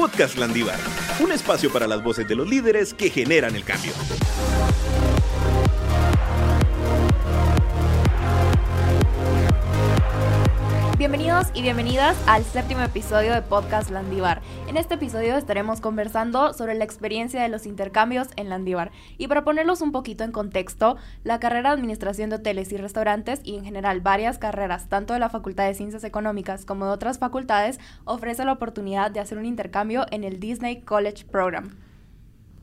Podcast 0.00 0.38
Landívar, 0.38 0.78
un 1.22 1.30
espacio 1.30 1.70
para 1.70 1.86
las 1.86 2.02
voces 2.02 2.26
de 2.26 2.34
los 2.34 2.48
líderes 2.48 2.94
que 2.94 3.10
generan 3.10 3.54
el 3.54 3.64
cambio. 3.64 3.92
Bienvenidos 11.00 11.46
y 11.54 11.62
bienvenidas 11.62 12.14
al 12.26 12.44
séptimo 12.44 12.82
episodio 12.82 13.32
de 13.32 13.40
Podcast 13.40 13.90
Landívar. 13.90 14.42
En 14.68 14.76
este 14.76 14.96
episodio 14.96 15.38
estaremos 15.38 15.80
conversando 15.80 16.52
sobre 16.52 16.74
la 16.74 16.84
experiencia 16.84 17.42
de 17.42 17.48
los 17.48 17.64
intercambios 17.64 18.28
en 18.36 18.50
Landívar. 18.50 18.90
Y 19.16 19.26
para 19.26 19.42
ponerlos 19.42 19.80
un 19.80 19.92
poquito 19.92 20.24
en 20.24 20.30
contexto, 20.30 20.98
la 21.24 21.40
carrera 21.40 21.70
de 21.70 21.76
Administración 21.76 22.28
de 22.28 22.36
Hoteles 22.36 22.70
y 22.70 22.76
Restaurantes 22.76 23.40
y 23.44 23.56
en 23.56 23.64
general 23.64 24.02
varias 24.02 24.36
carreras, 24.36 24.90
tanto 24.90 25.14
de 25.14 25.20
la 25.20 25.30
Facultad 25.30 25.68
de 25.68 25.72
Ciencias 25.72 26.04
Económicas 26.04 26.66
como 26.66 26.84
de 26.84 26.92
otras 26.92 27.18
facultades, 27.18 27.80
ofrece 28.04 28.44
la 28.44 28.52
oportunidad 28.52 29.10
de 29.10 29.20
hacer 29.20 29.38
un 29.38 29.46
intercambio 29.46 30.04
en 30.10 30.22
el 30.22 30.38
Disney 30.38 30.82
College 30.82 31.24
Program. 31.24 31.78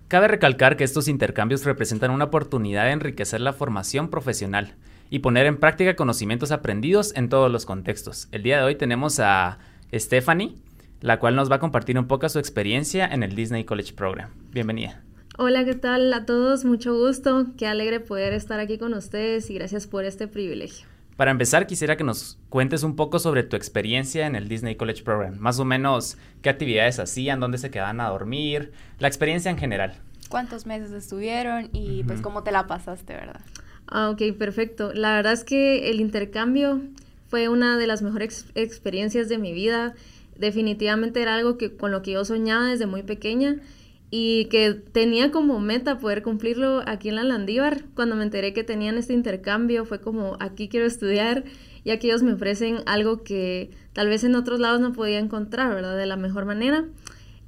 Cabe 0.09 0.27
recalcar 0.27 0.77
que 0.77 0.83
estos 0.83 1.07
intercambios 1.07 1.65
representan 1.65 2.11
una 2.11 2.25
oportunidad 2.25 2.83
de 2.83 2.91
enriquecer 2.91 3.41
la 3.41 3.53
formación 3.53 4.11
profesional 4.11 4.75
y 5.09 5.19
poner 5.19 5.45
en 5.45 5.57
práctica 5.57 5.95
conocimientos 5.95 6.51
aprendidos 6.51 7.13
en 7.15 7.29
todos 7.29 7.51
los 7.51 7.65
contextos. 7.65 8.27
El 8.31 8.43
día 8.43 8.57
de 8.57 8.63
hoy 8.63 8.75
tenemos 8.75 9.19
a 9.19 9.59
Stephanie, 9.93 10.55
la 11.01 11.19
cual 11.19 11.35
nos 11.35 11.51
va 11.51 11.55
a 11.55 11.59
compartir 11.59 11.97
un 11.97 12.07
poco 12.07 12.27
su 12.29 12.39
experiencia 12.39 13.05
en 13.05 13.23
el 13.23 13.35
Disney 13.35 13.63
College 13.63 13.93
Program. 13.93 14.31
Bienvenida. 14.51 15.03
Hola, 15.37 15.63
¿qué 15.65 15.75
tal 15.75 16.11
a 16.13 16.25
todos? 16.25 16.65
Mucho 16.65 16.95
gusto. 16.95 17.47
Qué 17.57 17.67
alegre 17.67 17.99
poder 17.99 18.33
estar 18.33 18.59
aquí 18.59 18.77
con 18.77 18.93
ustedes 18.93 19.49
y 19.49 19.53
gracias 19.53 19.85
por 19.85 20.03
este 20.03 20.27
privilegio. 20.27 20.87
Para 21.15 21.31
empezar, 21.31 21.65
quisiera 21.65 21.97
que 21.97 22.03
nos 22.03 22.39
cuentes 22.49 22.83
un 22.83 22.95
poco 22.95 23.17
sobre 23.19 23.43
tu 23.43 23.55
experiencia 23.55 24.27
en 24.27 24.35
el 24.35 24.47
Disney 24.47 24.75
College 24.75 25.03
Program. 25.03 25.37
Más 25.39 25.59
o 25.59 25.65
menos, 25.65 26.17
qué 26.41 26.49
actividades 26.49 26.99
hacían, 26.99 27.39
dónde 27.39 27.57
se 27.57 27.71
quedaban 27.71 27.99
a 28.01 28.09
dormir, 28.09 28.71
la 28.99 29.07
experiencia 29.07 29.49
en 29.49 29.57
general. 29.57 29.95
¿Cuántos 30.29 30.65
meses 30.65 30.91
estuvieron 30.91 31.69
y 31.71 32.03
pues 32.03 32.21
cómo 32.21 32.43
te 32.43 32.51
la 32.51 32.67
pasaste, 32.67 33.13
verdad? 33.13 33.41
Ah, 33.87 34.09
ok, 34.09 34.37
perfecto. 34.37 34.91
La 34.93 35.15
verdad 35.15 35.33
es 35.33 35.43
que 35.43 35.89
el 35.89 36.01
intercambio 36.01 36.81
fue 37.27 37.47
una 37.49 37.77
de 37.77 37.87
las 37.87 38.01
mejores 38.01 38.45
experiencias 38.55 39.29
de 39.29 39.37
mi 39.37 39.53
vida. 39.53 39.95
Definitivamente 40.37 41.21
era 41.21 41.35
algo 41.35 41.57
que 41.57 41.75
con 41.75 41.91
lo 41.91 42.01
que 42.01 42.11
yo 42.11 42.25
soñaba 42.25 42.67
desde 42.67 42.85
muy 42.85 43.03
pequeña 43.03 43.61
y 44.09 44.45
que 44.45 44.73
tenía 44.73 45.31
como 45.31 45.59
meta 45.59 45.99
poder 45.99 46.21
cumplirlo 46.21 46.81
aquí 46.85 47.09
en 47.09 47.15
la 47.15 47.23
Landívar. 47.23 47.83
Cuando 47.95 48.15
me 48.15 48.23
enteré 48.23 48.53
que 48.53 48.63
tenían 48.63 48.97
este 48.97 49.13
intercambio 49.13 49.85
fue 49.85 50.01
como 50.01 50.37
aquí 50.39 50.67
quiero 50.67 50.85
estudiar 50.85 51.45
y 51.83 51.91
aquí 51.91 52.07
ellos 52.07 52.23
me 52.23 52.33
ofrecen 52.33 52.79
algo 52.85 53.23
que 53.23 53.71
tal 53.93 54.09
vez 54.09 54.23
en 54.25 54.35
otros 54.35 54.59
lados 54.59 54.81
no 54.81 54.91
podía 54.91 55.19
encontrar, 55.19 55.73
¿verdad? 55.73 55.97
De 55.97 56.05
la 56.05 56.17
mejor 56.17 56.45
manera. 56.45 56.85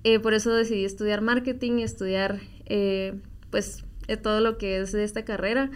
Eh, 0.05 0.19
por 0.19 0.33
eso 0.33 0.53
decidí 0.53 0.85
estudiar 0.85 1.19
marketing 1.19 1.79
y 1.79 1.83
estudiar 1.83 2.39
eh, 2.65 3.15
pues 3.49 3.83
eh, 4.07 4.15
todo 4.15 4.39
lo 4.39 4.57
que 4.57 4.79
es 4.79 4.93
de 4.93 5.03
esta 5.03 5.25
carrera 5.25 5.69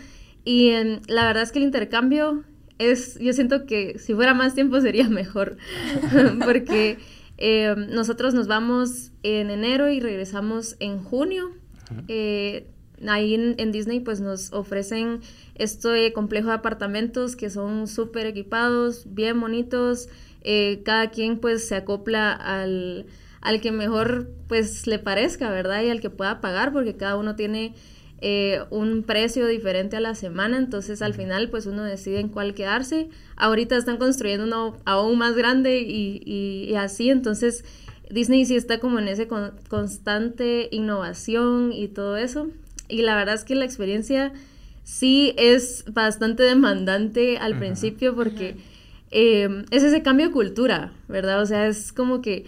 y 0.45 0.73
la 1.07 1.25
verdad 1.25 1.43
es 1.43 1.51
que 1.51 1.59
el 1.59 1.65
intercambio 1.65 2.43
es, 2.79 3.17
yo 3.19 3.33
siento 3.33 3.65
que 3.65 3.97
si 3.99 4.13
fuera 4.13 4.33
más 4.33 4.55
tiempo 4.55 4.79
sería 4.81 5.09
mejor, 5.09 5.57
porque 6.43 6.97
eh, 7.37 7.75
nosotros 7.89 8.33
nos 8.33 8.47
vamos 8.47 9.11
en 9.23 9.49
enero 9.49 9.89
y 9.89 9.99
regresamos 9.99 10.75
en 10.79 11.03
junio. 11.03 11.51
Eh, 12.07 12.67
ahí 13.07 13.35
en, 13.35 13.71
Disney 13.71 13.99
pues 13.99 14.21
nos 14.21 14.51
ofrecen 14.53 15.19
este 15.55 16.13
complejo 16.13 16.47
de 16.47 16.55
apartamentos 16.55 17.35
que 17.35 17.49
son 17.49 17.87
súper 17.87 18.25
equipados, 18.27 19.05
bien 19.13 19.39
bonitos. 19.39 20.09
Eh, 20.41 20.81
cada 20.83 21.09
quien 21.09 21.39
pues 21.39 21.67
se 21.67 21.75
acopla 21.75 22.31
al, 22.31 23.05
al 23.41 23.61
que 23.61 23.71
mejor 23.71 24.29
pues 24.47 24.87
le 24.87 24.99
parezca, 24.99 25.49
¿verdad? 25.49 25.83
Y 25.83 25.89
al 25.89 26.01
que 26.01 26.09
pueda 26.09 26.41
pagar, 26.41 26.73
porque 26.73 26.95
cada 26.95 27.17
uno 27.17 27.35
tiene 27.35 27.75
eh, 28.25 28.61
un 28.69 29.03
precio 29.03 29.45
diferente 29.47 29.97
a 29.97 29.99
la 29.99 30.15
semana, 30.15 30.57
entonces 30.57 31.01
al 31.01 31.13
final 31.13 31.49
pues 31.49 31.65
uno 31.65 31.83
decide 31.83 32.21
en 32.21 32.29
cuál 32.29 32.53
quedarse. 32.53 33.09
Ahorita 33.35 33.75
están 33.75 33.97
construyendo 33.97 34.45
uno 34.45 34.77
aún 34.85 35.17
más 35.17 35.35
grande 35.35 35.81
y, 35.81 36.73
así, 36.75 37.09
entonces 37.09 37.65
Disney 38.09 38.45
sí 38.45 38.55
está 38.55 38.79
como 38.79 38.97
en 38.99 39.09
ese 39.09 39.27
constante 39.67 40.69
innovación 40.71 41.73
y 41.73 41.89
todo 41.89 42.15
eso. 42.15 42.47
Y 42.87 43.01
la 43.01 43.17
verdad 43.17 43.35
es 43.35 43.43
que 43.43 43.55
la 43.55 43.65
experiencia 43.65 44.31
sí 44.85 45.33
es 45.35 45.83
bastante 45.91 46.43
demandante 46.43 47.39
al 47.39 47.59
principio 47.59 48.15
porque 48.15 48.55
eh, 49.11 49.65
es 49.71 49.83
ese 49.83 50.01
cambio 50.01 50.27
de 50.27 50.31
cultura, 50.31 50.93
¿verdad? 51.09 51.41
O 51.41 51.45
sea, 51.45 51.67
es 51.67 51.91
como 51.91 52.21
que 52.21 52.45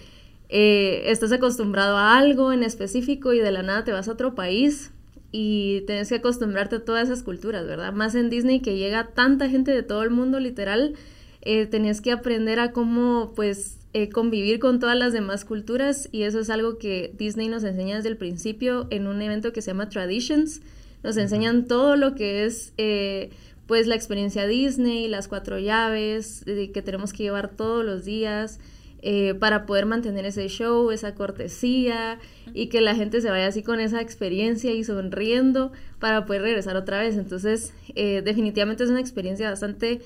eh, 0.48 1.04
estás 1.08 1.34
acostumbrado 1.34 1.98
a 1.98 2.18
algo 2.18 2.54
en 2.54 2.64
específico 2.64 3.34
y 3.34 3.40
de 3.40 3.52
la 3.52 3.62
nada 3.62 3.84
te 3.84 3.92
vas 3.92 4.08
a 4.08 4.14
otro 4.14 4.36
país 4.36 4.94
y 5.38 5.82
tienes 5.82 6.08
que 6.08 6.16
acostumbrarte 6.16 6.78
a 6.78 6.86
todas 6.86 7.10
esas 7.10 7.22
culturas, 7.22 7.68
¿verdad? 7.68 7.92
Más 7.92 8.16
en 8.16 8.30
Disney 8.30 8.62
que 8.62 8.78
llega 8.78 9.08
tanta 9.08 9.50
gente 9.50 9.72
de 9.72 9.84
todo 9.84 10.02
el 10.02 10.10
mundo, 10.10 10.40
literal, 10.40 10.94
eh, 11.42 11.66
tenías 11.66 12.00
que 12.00 12.14
aprender 12.14 12.58
a 12.58 12.72
cómo, 12.72 13.34
pues, 13.36 13.78
eh, 13.92 14.08
convivir 14.08 14.60
con 14.60 14.80
todas 14.80 14.98
las 14.98 15.12
demás 15.12 15.44
culturas 15.44 16.08
y 16.14 16.22
eso 16.22 16.40
es 16.40 16.50
algo 16.50 16.78
que 16.78 17.14
Disney 17.18 17.50
nos 17.50 17.66
enseña 17.66 17.98
desde 17.98 18.08
el 18.08 18.16
principio 18.16 18.88
en 18.92 19.08
un 19.08 19.22
evento 19.22 19.52
que 19.52 19.62
se 19.62 19.72
llama 19.72 19.90
Traditions. 19.90 20.62
Nos 21.04 21.18
enseñan 21.18 21.68
todo 21.68 21.98
lo 21.98 22.16
que 22.16 22.46
es, 22.46 22.72
eh, 22.78 23.30
pues, 23.68 23.88
la 23.88 23.96
experiencia 23.96 24.48
Disney, 24.48 25.10
las 25.10 25.28
cuatro 25.28 25.60
llaves 25.60 26.46
que 26.46 26.82
tenemos 26.82 27.12
que 27.12 27.24
llevar 27.24 27.50
todos 27.58 27.84
los 27.84 28.06
días. 28.06 28.62
Eh, 29.02 29.36
para 29.36 29.68
poder 29.68 29.86
mantener 29.86 30.26
ese 30.26 30.48
show, 30.48 30.90
esa 30.90 31.14
cortesía 31.14 32.18
y 32.54 32.68
que 32.68 32.82
la 32.82 32.96
gente 32.96 33.22
se 33.22 33.30
vaya 33.30 33.46
así 33.48 33.62
con 33.62 33.80
esa 33.80 34.02
experiencia 34.02 34.74
y 34.74 34.84
sonriendo 34.84 35.72
para 36.00 36.26
poder 36.26 36.42
regresar 36.42 36.76
otra 36.76 37.00
vez. 37.00 37.16
Entonces, 37.16 37.74
eh, 37.94 38.24
definitivamente 38.24 38.84
es 38.84 38.90
una 38.90 39.00
experiencia 39.02 39.50
bastante 39.50 40.02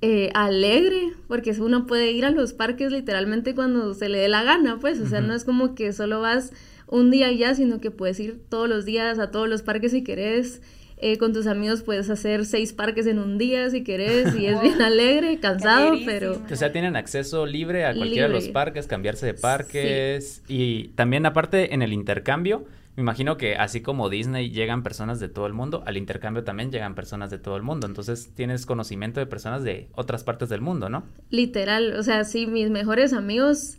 eh, 0.00 0.30
alegre 0.34 1.12
porque 1.28 1.50
uno 1.60 1.86
puede 1.86 2.12
ir 2.12 2.24
a 2.24 2.30
los 2.30 2.52
parques 2.52 2.92
literalmente 2.92 3.54
cuando 3.54 3.94
se 3.94 4.08
le 4.08 4.18
dé 4.18 4.28
la 4.28 4.42
gana, 4.42 4.78
pues, 4.78 5.00
o 5.00 5.06
sea, 5.06 5.20
no 5.20 5.34
es 5.34 5.44
como 5.44 5.74
que 5.74 5.92
solo 5.92 6.20
vas 6.20 6.52
un 6.86 7.10
día 7.10 7.32
ya, 7.32 7.54
sino 7.54 7.80
que 7.80 7.90
puedes 7.90 8.20
ir 8.20 8.40
todos 8.48 8.68
los 8.68 8.84
días 8.84 9.18
a 9.18 9.30
todos 9.30 9.48
los 9.48 9.62
parques 9.62 9.92
si 9.92 10.04
querés 10.04 10.62
eh, 11.04 11.18
con 11.18 11.34
tus 11.34 11.46
amigos 11.46 11.82
puedes 11.82 12.08
hacer 12.08 12.46
seis 12.46 12.72
parques 12.72 13.06
en 13.06 13.18
un 13.18 13.36
día 13.36 13.68
si 13.68 13.84
querés 13.84 14.34
y 14.34 14.46
es 14.46 14.62
bien 14.62 14.80
alegre, 14.80 15.38
cansado, 15.38 15.98
pero... 16.06 16.40
O 16.50 16.56
sea, 16.56 16.72
tienen 16.72 16.96
acceso 16.96 17.44
libre 17.44 17.84
a 17.84 17.94
cualquiera 17.94 18.26
de 18.26 18.32
los 18.32 18.48
parques, 18.48 18.86
cambiarse 18.86 19.26
de 19.26 19.34
parques 19.34 20.42
y 20.48 20.88
también 20.94 21.26
aparte 21.26 21.74
en 21.74 21.82
el 21.82 21.92
intercambio, 21.92 22.64
me 22.96 23.02
imagino 23.02 23.36
que 23.36 23.54
así 23.56 23.82
como 23.82 24.08
Disney 24.08 24.48
llegan 24.48 24.82
personas 24.82 25.20
de 25.20 25.28
todo 25.28 25.46
el 25.46 25.52
mundo, 25.52 25.82
al 25.84 25.98
intercambio 25.98 26.42
también 26.42 26.72
llegan 26.72 26.94
personas 26.94 27.30
de 27.30 27.36
todo 27.36 27.58
el 27.58 27.62
mundo, 27.62 27.86
entonces 27.86 28.30
tienes 28.34 28.64
conocimiento 28.64 29.20
de 29.20 29.26
personas 29.26 29.62
de 29.62 29.88
otras 29.96 30.24
partes 30.24 30.48
del 30.48 30.62
mundo, 30.62 30.88
¿no? 30.88 31.04
Literal, 31.28 31.96
o 31.98 32.02
sea, 32.02 32.24
sí, 32.24 32.46
mis 32.46 32.70
mejores 32.70 33.12
amigos, 33.12 33.76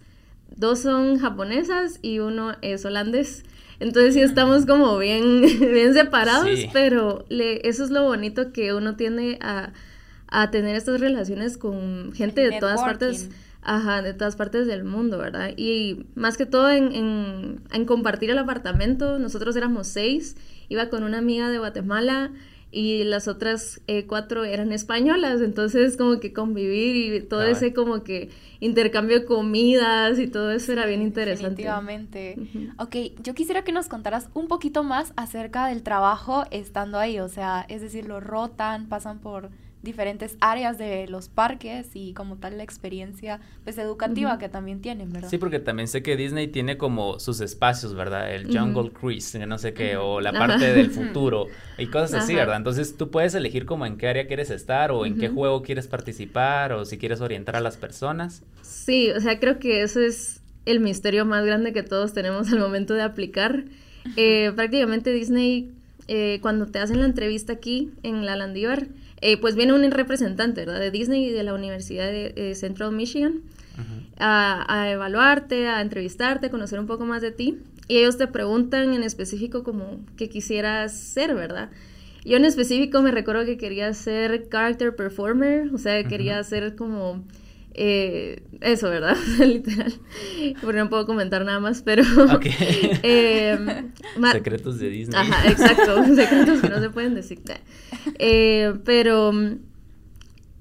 dos 0.55 0.77
son 0.77 1.17
japonesas 1.17 1.97
y 2.03 2.19
uno 2.19 2.53
es 2.61 2.85
holandés. 2.85 3.43
Entonces 3.79 4.13
sí 4.13 4.21
estamos 4.21 4.65
como 4.65 4.97
bien, 4.97 5.41
bien 5.59 5.93
separados, 5.93 6.59
pero 6.73 7.25
le, 7.29 7.67
eso 7.67 7.83
es 7.83 7.89
lo 7.89 8.03
bonito 8.03 8.51
que 8.51 8.73
uno 8.73 8.95
tiene 8.95 9.39
a, 9.41 9.71
tener 10.51 10.75
estas 10.75 10.99
relaciones 10.99 11.57
con 11.57 12.11
gente 12.13 12.41
de 12.41 12.59
todas 12.59 12.81
partes. 12.81 13.29
Ajá, 13.67 14.03
de 14.03 14.13
todas 14.13 14.35
partes 14.35 14.67
del 14.67 14.83
mundo, 14.83 15.17
¿verdad? 15.17 15.49
Y 15.57 16.05
más 16.13 16.37
que 16.37 16.45
todo 16.45 16.69
en, 16.69 17.63
en 17.73 17.85
compartir 17.85 18.29
el 18.29 18.37
apartamento, 18.37 19.17
nosotros 19.17 19.55
éramos 19.55 19.87
seis, 19.87 20.37
iba 20.69 20.89
con 20.89 21.03
una 21.03 21.17
amiga 21.17 21.49
de 21.49 21.57
Guatemala, 21.57 22.31
y 22.75 23.05
las 23.05 23.29
otras 23.29 23.79
eh, 23.87 24.05
cuatro 24.05 24.43
eran 24.43 24.73
españolas, 24.73 25.39
entonces 25.39 25.95
como 25.95 26.19
que 26.19 26.33
convivir 26.33 27.13
y 27.13 27.21
todo 27.21 27.43
ese 27.43 27.73
como 27.73 28.03
que 28.03 28.29
intercambio 28.59 29.21
de 29.21 29.25
comidas 29.25 30.19
y 30.19 30.27
todo 30.27 30.51
eso 30.51 30.73
era 30.73 30.85
bien 30.85 31.01
interesante. 31.01 31.63
Definitivamente. 31.63 32.35
Ok, 32.77 33.21
yo 33.23 33.33
quisiera 33.33 33.63
que 33.63 33.71
nos 33.71 33.87
contaras 33.87 34.27
un 34.33 34.49
poquito 34.49 34.83
más 34.83 35.13
acerca 35.15 35.67
del 35.67 35.83
trabajo 35.83 36.43
estando 36.51 36.99
ahí, 36.99 37.17
o 37.21 37.29
sea, 37.29 37.65
es 37.69 37.79
decir, 37.79 38.07
lo 38.07 38.19
rotan, 38.19 38.89
pasan 38.89 39.19
por 39.19 39.51
diferentes 39.85 40.35
áreas 40.41 40.77
de 40.77 41.07
los 41.07 41.29
parques 41.29 41.91
y 41.93 42.13
como 42.13 42.35
tal 42.35 42.57
la 42.57 42.63
experiencia 42.63 43.39
pues 43.63 43.77
educativa 43.77 44.37
que 44.37 44.49
también 44.49 44.81
tienen, 44.81 45.13
¿verdad? 45.13 45.29
Sí, 45.29 45.37
porque 45.37 45.59
también 45.59 45.87
sé 45.87 46.03
que 46.03 46.17
Disney 46.17 46.49
tiene 46.49 46.77
como 46.77 47.19
sus 47.19 47.39
espacios, 47.39 47.93
¿verdad? 47.95 48.33
El 48.33 48.45
Jungle 48.47 48.91
Cruise, 48.91 49.39
no 49.47 49.57
sé 49.57 49.73
qué, 49.73 49.95
o 49.95 50.19
la 50.19 50.33
parte 50.33 50.73
del 50.73 50.91
futuro 50.91 51.47
y 51.77 51.87
cosas 51.87 52.23
así, 52.23 52.35
¿verdad? 52.35 52.57
Entonces 52.57 52.97
tú 52.97 53.09
puedes 53.09 53.33
elegir 53.35 53.65
como 53.65 53.85
en 53.85 53.95
qué 53.95 54.09
área 54.09 54.27
quieres 54.27 54.49
estar 54.49 54.91
o 54.91 55.05
en 55.05 55.17
qué 55.17 55.29
juego 55.29 55.61
quieres 55.61 55.87
participar 55.87 56.73
o 56.73 56.83
si 56.83 56.97
quieres 56.97 57.21
orientar 57.21 57.55
a 57.55 57.61
las 57.61 57.77
personas. 57.77 58.43
Sí, 58.61 59.11
o 59.11 59.21
sea, 59.21 59.39
creo 59.39 59.59
que 59.59 59.81
eso 59.81 60.01
es 60.01 60.41
el 60.65 60.79
misterio 60.79 61.25
más 61.25 61.45
grande 61.45 61.71
que 61.71 61.83
todos 61.83 62.13
tenemos 62.13 62.51
al 62.51 62.59
momento 62.59 62.93
de 62.93 63.03
aplicar. 63.03 63.65
Eh, 64.17 64.51
prácticamente 64.55 65.11
Disney, 65.11 65.71
eh, 66.07 66.39
cuando 66.41 66.67
te 66.67 66.79
hacen 66.79 66.99
la 66.99 67.05
entrevista 67.05 67.53
aquí 67.53 67.91
en 68.03 68.25
la 68.25 68.35
Landívar, 68.35 68.87
eh, 69.25 69.37
pues 69.37 69.55
viene 69.55 69.73
un 69.73 69.89
representante, 69.89 70.65
¿verdad? 70.65 70.79
De 70.79 70.91
Disney 70.91 71.25
y 71.25 71.31
de 71.31 71.41
la 71.41 71.55
Universidad 71.55 72.11
de 72.11 72.53
Central 72.55 72.91
Michigan. 72.91 73.41
a, 74.17 74.65
a, 74.73 74.91
evaluarte, 74.91 75.67
a 75.67 75.81
entrevistarte, 75.81 76.45
a 76.47 76.49
conocer 76.51 76.79
un 76.79 76.85
poco 76.85 77.05
más 77.05 77.23
de 77.23 77.31
ti. 77.31 77.57
Y 77.87 77.97
ellos 77.97 78.17
te 78.17 78.27
preguntan 78.27 78.93
en 78.93 79.01
específico 79.01 79.63
como 79.63 79.99
qué 80.15 80.29
quisieras 80.29 80.95
ser, 80.95 81.33
¿verdad? 81.33 81.71
Yo 82.23 82.37
en 82.37 82.45
específico 82.45 83.01
me 83.01 83.09
recuerdo 83.09 83.45
que 83.45 83.57
quería 83.57 83.91
ser 83.95 84.47
character 84.47 84.95
performer, 84.95 85.73
o 85.73 85.77
sea, 85.79 86.03
quería 86.03 86.43
ser 86.43 86.75
como 86.75 87.23
eh, 87.77 88.41
eso, 88.61 88.89
¿verdad? 88.89 89.17
Literal. 89.39 89.93
Porque 90.61 90.77
no 90.79 90.89
puedo 90.89 91.05
comentar 91.05 91.43
nada 91.43 91.59
más, 91.59 91.81
pero... 91.81 92.03
eh, 93.03 93.57
secretos 94.31 94.79
de 94.79 94.89
Disney. 94.89 95.19
Ajá, 95.19 95.49
exacto. 95.49 96.03
secretos 96.15 96.61
que 96.61 96.69
no 96.69 96.79
se 96.79 96.89
pueden 96.89 97.15
decir. 97.15 97.39
Eh, 98.17 98.73
pero 98.85 99.33
mm, 99.33 99.57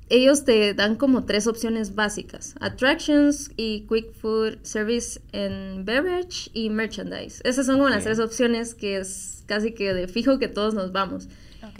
ellos 0.08 0.44
te 0.44 0.75
dan 0.75 0.96
como 0.96 1.25
tres 1.25 1.46
opciones 1.46 1.94
básicas. 1.94 2.56
Attractions 2.61 3.52
y 3.56 3.87
Quick 3.88 4.12
Food 4.14 4.58
Service 4.62 5.20
and 5.32 5.84
Beverage 5.84 6.50
y 6.52 6.69
Merchandise. 6.69 7.40
Esas 7.44 7.66
son 7.66 7.76
como 7.76 7.90
las 7.90 8.05
tres 8.05 8.19
opciones 8.19 8.75
que 8.75 8.96
es 8.96 9.44
casi 9.46 9.72
que 9.72 9.94
de 9.94 10.08
fijo 10.08 10.38
que 10.38 10.49
todos 10.49 10.75
nos 10.75 10.90
vamos. 10.93 11.28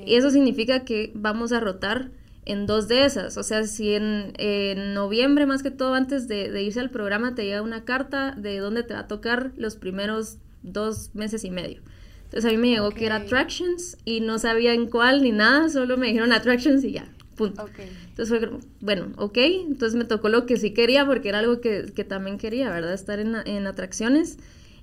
Y 0.07 0.15
eso 0.15 0.31
significa 0.31 0.85
que 0.85 1.13
vamos 1.15 1.53
a 1.53 1.61
rotar 1.61 2.11
en 2.47 2.67
dos 2.67 2.89
de 2.89 3.05
esas. 3.05 3.37
O 3.37 3.43
sea, 3.43 3.65
si 3.67 3.95
en, 3.95 4.95
noviembre, 4.95 5.47
más 5.47 5.63
que 5.63 5.71
todo, 5.71 5.95
antes 5.95 6.29
de, 6.29 6.63
irse 6.63 6.81
al 6.81 6.91
programa, 6.91 7.35
te 7.35 7.45
llega 7.45 7.63
una 7.63 7.85
carta 7.85 8.33
de 8.37 8.59
dónde 8.59 8.83
te 8.83 8.95
va 8.95 9.01
a 9.01 9.09
tocar 9.09 9.53
los 9.57 9.77
primeros 9.77 10.39
dos 10.63 11.11
meses 11.15 11.45
y 11.45 11.51
medio. 11.51 11.83
Entonces 12.25 12.51
a 12.51 12.53
mí 12.53 12.59
me 12.59 12.71
llegó 12.71 12.91
que 12.91 13.07
era 13.07 13.17
Attractions 13.17 13.97
y 14.05 14.21
no 14.21 14.39
sabía 14.39 14.75
en 14.75 14.87
cuál 14.87 15.23
ni 15.23 15.31
nada, 15.31 15.69
solo 15.69 15.97
me 15.97 16.09
dijeron 16.09 16.33
Attractions 16.33 16.83
y 16.85 16.93
ya, 16.93 17.09
punto. 17.37 17.67
Entonces 18.09 18.39
fue, 18.39 18.51
bueno, 18.81 19.13
ok, 19.17 19.39
entonces 19.39 19.95
me 19.95 20.05
tocó 20.05 20.29
lo 20.29 20.47
que 20.47 20.57
sí 20.57 20.73
quería 20.73 21.07
porque 21.07 21.29
era 21.29 21.39
algo 21.39 21.61
que, 21.61 21.83
también 22.09 22.39
quería, 22.39 22.71
¿verdad? 22.71 22.93
Estar 22.93 23.21
en, 23.21 23.37
en 23.47 23.67
atracciones. 23.67 24.39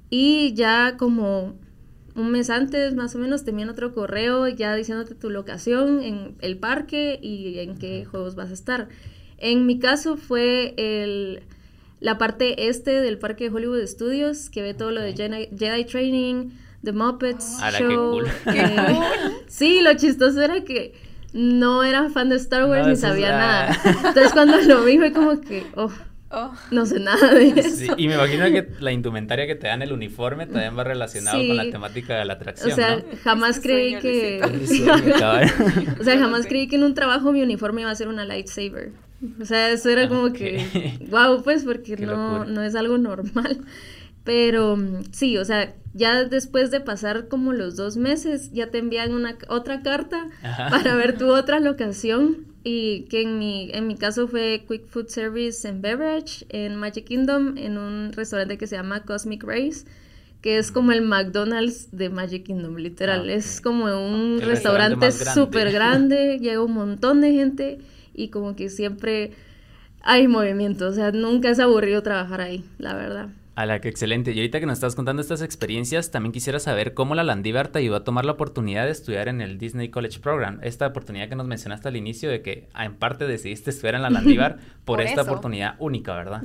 Y 0.09 0.53
ya 0.53 0.97
como 0.97 1.55
un 2.15 2.31
mes 2.31 2.49
antes 2.49 2.95
más 2.95 3.15
o 3.15 3.19
menos 3.19 3.43
te 3.43 3.51
envían 3.51 3.69
otro 3.69 3.93
correo 3.93 4.47
ya 4.47 4.75
diciéndote 4.75 5.15
tu 5.15 5.29
locación 5.29 6.01
en 6.01 6.35
el 6.41 6.57
parque 6.57 7.19
y 7.21 7.59
en 7.59 7.77
qué 7.77 8.05
juegos 8.05 8.35
vas 8.35 8.49
a 8.49 8.53
estar. 8.53 8.89
En 9.37 9.65
mi 9.65 9.79
caso 9.79 10.17
fue 10.17 10.73
el, 10.77 11.43
la 11.99 12.17
parte 12.17 12.67
este 12.67 12.91
del 13.01 13.17
parque 13.17 13.45
de 13.45 13.55
Hollywood 13.55 13.85
Studios, 13.85 14.49
que 14.49 14.61
ve 14.61 14.73
todo 14.73 14.91
lo 14.91 15.01
de 15.01 15.13
Jedi, 15.13 15.85
Training, 15.85 16.49
The 16.83 16.91
Muppets 16.91 17.57
ah, 17.61 17.71
Show. 17.71 18.21
Eh, 18.21 18.99
sí, 19.47 19.81
lo 19.81 19.93
chistoso 19.95 20.41
era 20.41 20.61
que 20.63 20.93
no 21.33 21.83
era 21.83 22.09
fan 22.09 22.29
de 22.29 22.35
Star 22.35 22.65
Wars 22.65 22.87
ni 22.87 22.95
sabía 22.95 23.31
nada. 23.31 23.79
Entonces 23.85 24.33
cuando 24.33 24.57
lo 24.61 24.83
vi 24.83 24.97
fue 24.97 25.13
como 25.13 25.39
que, 25.39 25.65
oh, 25.75 25.91
Oh. 26.33 26.53
No 26.71 26.85
sé 26.85 26.99
nada 26.99 27.33
de 27.33 27.49
eso. 27.49 27.93
y 27.97 28.07
me 28.07 28.15
imagino 28.15 28.45
que 28.45 28.67
la 28.79 28.91
indumentaria 28.91 29.47
que 29.47 29.55
te 29.55 29.67
dan 29.67 29.81
el 29.81 29.91
uniforme 29.91 30.45
también 30.45 30.77
va 30.77 30.83
relacionado 30.83 31.37
con 31.37 31.57
la 31.57 31.69
temática 31.69 32.17
de 32.17 32.25
la 32.25 32.33
atracción. 32.33 32.71
O 32.71 32.75
sea, 32.75 33.03
jamás 33.23 33.59
creí 33.59 33.99
que. 33.99 34.41
o 35.99 36.03
sea, 36.03 36.17
jamás 36.17 36.47
creí 36.47 36.67
que 36.67 36.77
en 36.77 36.83
un 36.83 36.93
trabajo 36.93 37.31
mi 37.31 37.41
uniforme 37.41 37.81
iba 37.81 37.91
a 37.91 37.95
ser 37.95 38.07
una 38.07 38.25
lightsaber. 38.25 38.91
O 39.41 39.45
sea, 39.45 39.69
eso 39.71 39.89
era 39.89 40.07
como 40.07 40.31
que. 40.31 40.97
Wow, 41.09 41.43
pues, 41.43 41.63
porque 41.63 41.97
no, 41.99 42.45
no 42.45 42.63
es 42.63 42.75
algo 42.75 42.97
normal. 42.97 43.59
Pero 44.23 44.77
sí, 45.11 45.37
o 45.37 45.45
sea, 45.45 45.73
ya 45.93 46.23
después 46.23 46.71
de 46.71 46.79
pasar 46.79 47.27
como 47.27 47.53
los 47.53 47.75
dos 47.75 47.97
meses, 47.97 48.51
ya 48.51 48.67
te 48.67 48.77
envían 48.77 49.13
una 49.13 49.35
otra 49.47 49.81
carta 49.81 50.27
para 50.69 50.95
ver 50.95 51.17
tu 51.17 51.33
otra 51.33 51.59
locación 51.59 52.50
y 52.63 53.03
que 53.03 53.21
en 53.21 53.39
mi, 53.39 53.71
en 53.73 53.87
mi 53.87 53.95
caso 53.95 54.27
fue 54.27 54.63
Quick 54.67 54.87
Food 54.87 55.07
Service 55.07 55.67
and 55.67 55.81
Beverage 55.81 56.45
en 56.49 56.75
Magic 56.75 57.05
Kingdom, 57.05 57.57
en 57.57 57.77
un 57.77 58.13
restaurante 58.13 58.57
que 58.57 58.67
se 58.67 58.75
llama 58.75 59.03
Cosmic 59.03 59.43
Race, 59.43 59.85
que 60.41 60.57
es 60.57 60.71
como 60.71 60.91
el 60.91 61.01
McDonald's 61.01 61.89
de 61.91 62.09
Magic 62.09 62.43
Kingdom, 62.43 62.75
literal. 62.75 63.29
Ah, 63.29 63.33
es 63.33 63.61
como 63.61 63.85
un 63.85 64.41
restaurante 64.41 65.11
súper 65.11 65.71
grande, 65.71 66.39
llega 66.41 66.63
un 66.63 66.73
montón 66.73 67.21
de 67.21 67.31
gente 67.31 67.79
y 68.13 68.29
como 68.29 68.55
que 68.55 68.69
siempre 68.69 69.31
hay 70.03 70.27
movimiento, 70.27 70.87
o 70.87 70.91
sea, 70.93 71.11
nunca 71.11 71.49
es 71.49 71.59
aburrido 71.59 72.01
trabajar 72.03 72.41
ahí, 72.41 72.63
la 72.77 72.93
verdad. 72.95 73.29
A 73.53 73.65
la 73.65 73.81
que 73.81 73.89
excelente. 73.89 74.31
Y 74.31 74.37
ahorita 74.39 74.61
que 74.61 74.65
nos 74.65 74.77
estás 74.77 74.95
contando 74.95 75.21
estas 75.21 75.41
experiencias, 75.41 76.09
también 76.09 76.31
quisiera 76.31 76.59
saber 76.59 76.93
cómo 76.93 77.15
la 77.15 77.23
Landívar 77.23 77.67
te 77.67 77.79
ayudó 77.79 77.97
a 77.97 78.03
tomar 78.05 78.23
la 78.23 78.31
oportunidad 78.31 78.85
de 78.85 78.91
estudiar 78.91 79.27
en 79.27 79.41
el 79.41 79.57
Disney 79.57 79.89
College 79.89 80.19
Program. 80.19 80.59
Esta 80.63 80.87
oportunidad 80.87 81.27
que 81.27 81.35
nos 81.35 81.47
mencionaste 81.47 81.89
al 81.89 81.97
inicio 81.97 82.29
de 82.29 82.41
que 82.41 82.69
ah, 82.73 82.85
en 82.85 82.95
parte 82.95 83.27
decidiste 83.27 83.71
estudiar 83.71 83.95
en 83.95 84.03
la 84.03 84.09
Landívar 84.11 84.59
por, 84.85 85.01
esta 85.01 85.23
oportunidad 85.23 85.75
única, 85.79 86.15
¿verdad? 86.15 86.41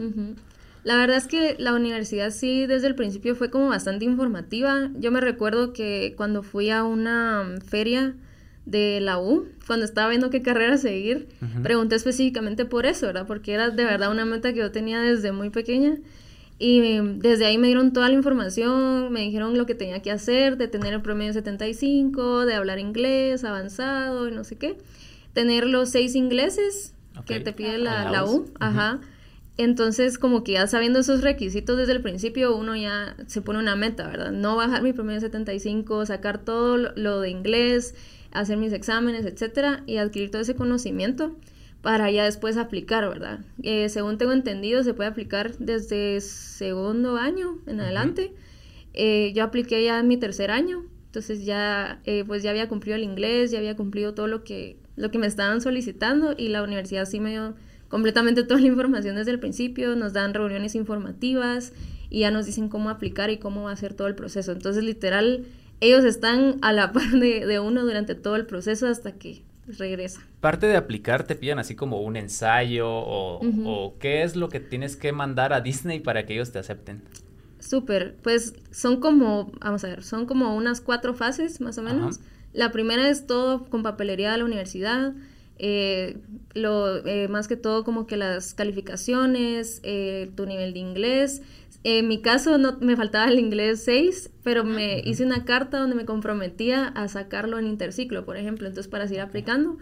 La 0.83 0.97
verdad 0.97 1.17
es 1.17 1.27
que 1.27 1.57
la 1.59 1.75
universidad 1.75 2.31
sí 2.31 2.67
desde 2.67 2.87
el 2.87 2.95
principio 2.95 3.35
fue 3.35 3.51
como 3.51 3.69
bastante 3.69 4.05
informativa. 4.05 4.91
Yo 4.99 5.11
me 5.11 5.21
recuerdo 5.21 5.73
que 5.73 6.15
cuando 6.17 6.43
fui 6.43 6.71
a 6.71 6.85
una 6.85 7.57
feria 7.67 8.15
de 8.67 9.01
la 9.01 9.19
U, 9.19 9.49
cuando 9.67 9.85
estaba 9.85 10.09
viendo 10.09 10.31
qué 10.31 10.43
carrera 10.43 10.77
seguir, 10.77 11.29
pregunté 11.63 11.95
específicamente 11.95 12.65
por 12.65 12.85
eso, 12.85 13.07
¿verdad? 13.07 13.27
Porque 13.27 13.53
era 13.53 13.71
de 13.71 13.85
verdad 13.85 14.11
una 14.11 14.25
meta 14.25 14.53
que 14.53 14.59
yo 14.59 14.73
tenía 14.73 15.01
desde 15.01 15.33
muy 15.33 15.51
pequeña. 15.51 15.97
Y 16.59 16.99
desde 17.19 17.45
ahí 17.45 17.59
me 17.59 17.67
dieron 17.67 17.93
toda 17.93 18.09
la 18.09 18.15
información, 18.15 19.13
me 19.13 19.21
dijeron 19.21 19.59
lo 19.59 19.67
que 19.67 19.75
tenía 19.75 20.01
que 20.01 20.11
hacer, 20.11 20.57
de 20.57 20.69
tener 20.69 20.95
el 20.95 21.03
promedio 21.03 21.35
75, 21.35 22.47
de 22.47 22.55
hablar 22.55 22.79
inglés 22.79 23.45
avanzado 23.45 24.29
y 24.29 24.33
no 24.33 24.43
sé 24.43 24.57
qué. 24.57 24.79
Tener 25.35 25.67
los 25.67 25.91
seis 25.91 26.15
ingleses 26.15 26.95
que 27.27 27.41
te 27.41 27.53
pide 27.53 27.77
la, 27.77 28.11
la 28.11 28.25
U. 28.25 28.47
Ajá. 28.59 29.01
Entonces, 29.59 30.19
como 30.19 30.45
que 30.45 30.53
ya 30.53 30.67
sabiendo 30.67 30.99
esos 30.99 31.23
requisitos 31.23 31.77
desde 31.77 31.93
el 31.93 32.03
principio, 32.03 32.57
uno 32.57 32.75
ya 32.75 33.17
se 33.27 33.43
pone 33.43 33.59
una 33.59 33.77
meta, 33.77 34.07
¿verdad? 34.07 34.31
No 34.31 34.57
bajar 34.57 34.83
mi 34.83 34.93
promedio 34.93 35.21
75, 35.21 36.07
sacar 36.07 36.39
todo 36.39 36.77
lo 36.77 37.21
de 37.21 37.31
inglés, 37.31 37.95
hacer 38.33 38.57
mis 38.57 38.73
exámenes, 38.73 39.25
etcétera, 39.27 39.83
y 39.87 39.97
adquirir 39.97 40.31
todo 40.31 40.43
ese 40.43 40.55
conocimiento 40.55 41.37
para 41.83 42.11
ya 42.11 42.25
después 42.25 42.57
aplicar, 42.57 43.09
¿verdad? 43.09 43.41
Eh, 43.63 43.89
según 43.89 44.19
tengo 44.19 44.33
entendido, 44.33 44.83
se 44.83 44.95
puede 44.95 45.09
aplicar 45.09 45.57
desde 45.59 46.21
segundo 46.21 47.17
año 47.17 47.59
en 47.67 47.81
adelante. 47.81 48.35
Eh, 48.93 49.33
yo 49.35 49.45
apliqué 49.45 49.85
ya 49.85 50.01
en 50.01 50.09
mi 50.09 50.17
tercer 50.17 50.51
año, 50.51 50.85
entonces 51.07 51.45
ya, 51.45 52.01
eh, 52.05 52.25
pues 52.27 52.43
ya 52.43 52.51
había 52.51 52.69
cumplido 52.69 52.97
el 52.97 53.05
inglés, 53.05 53.51
ya 53.51 53.59
había 53.59 53.77
cumplido 53.77 54.15
todo 54.15 54.27
lo 54.27 54.43
que, 54.43 54.79
lo 54.97 55.11
que 55.11 55.19
me 55.19 55.27
estaban 55.27 55.61
solicitando 55.61 56.35
y 56.37 56.49
la 56.49 56.63
universidad 56.63 57.05
sí 57.05 57.21
me 57.21 57.31
dio 57.31 57.55
completamente 57.89 58.43
toda 58.45 58.61
la 58.61 58.67
información 58.67 59.17
desde 59.17 59.31
el 59.31 59.39
principio, 59.39 59.97
nos 59.97 60.13
dan 60.13 60.35
reuniones 60.35 60.75
informativas 60.75 61.73
y 62.11 62.21
ya 62.21 62.31
nos 62.31 62.47
dicen 62.47 62.69
cómo 62.69 62.91
aplicar 62.91 63.31
y 63.31 63.37
cómo 63.39 63.65
va 63.65 63.73
a 63.73 63.77
ser 63.77 63.95
todo 63.95 64.09
el 64.09 64.15
proceso. 64.15 64.53
Entonces, 64.53 64.83
literal, 64.83 65.45
ellos 65.81 66.05
están 66.05 66.57
a 66.63 66.73
la 66.73 66.93
par 66.95 67.11
de, 67.11 67.47
de 67.47 67.61
uno 67.61 67.85
durante 67.85 68.15
todo 68.15 68.37
el 68.37 68.47
proceso 68.47 68.87
hasta 68.87 69.13
que 69.13 69.43
regresa. 69.67 70.21
Parte 70.41 70.67
de 70.67 70.77
aplicar 70.77 71.25
te 71.25 71.35
piden 71.35 71.59
así 71.59 71.75
como 71.75 72.01
un 72.01 72.17
ensayo 72.17 72.89
o, 72.89 73.95
qué 73.99 74.23
es 74.23 74.37
lo 74.37 74.49
que 74.49 74.61
tienes 74.61 74.97
que 74.97 75.13
mandar 75.13 75.53
a 75.53 75.61
Disney 75.61 76.01
para 76.01 76.27
que 76.27 76.35
ellos 76.35 76.53
te 76.53 76.59
acepten. 76.59 77.03
Súper, 77.59 78.17
pues 78.23 78.55
son 78.71 79.01
como, 79.01 79.51
vamos 79.61 79.83
a 79.85 79.89
ver, 79.89 80.03
son 80.05 80.27
como 80.27 80.55
unas 80.55 80.81
cuatro 80.81 81.15
fases 81.15 81.61
más 81.61 81.79
o 81.79 81.83
menos. 81.83 82.21
La 82.53 82.71
primera 82.71 83.09
es 83.09 83.27
todo 83.27 83.65
con 83.65 83.83
papelería 83.83 84.33
de 84.33 84.39
la 84.39 84.45
universidad, 84.45 85.15
eh, 85.59 86.19
lo, 86.53 87.05
eh, 87.07 87.29
más 87.29 87.49
que 87.49 87.57
todo 87.57 87.83
como 87.83 88.07
que 88.07 88.17
las 88.17 88.53
calificaciones, 88.53 89.81
eh, 89.85 90.31
tu 90.37 90.45
nivel 90.45 90.75
de 90.75 90.81
inglés, 90.81 91.43
en 91.89 92.09
mi 92.09 92.21
caso 92.21 92.59
no 92.59 92.79
me 92.81 92.97
faltaba 92.97 93.31
el 93.31 93.39
inglés 93.39 93.85
6, 93.85 94.31
pero 94.43 94.65
me 94.65 94.99
hice 95.05 95.25
una 95.25 95.45
carta 95.45 95.79
donde 95.79 95.95
me 95.95 96.05
comprometía 96.05 96.89
a 96.89 97.07
sacarlo 97.07 97.61
en 97.61 97.69
interciclo, 97.69 98.25
por 98.25 98.37
ejemplo, 98.37 98.67
entonces 98.67 98.91
para 98.91 99.07
seguir 99.07 99.21
aplicando 99.21 99.79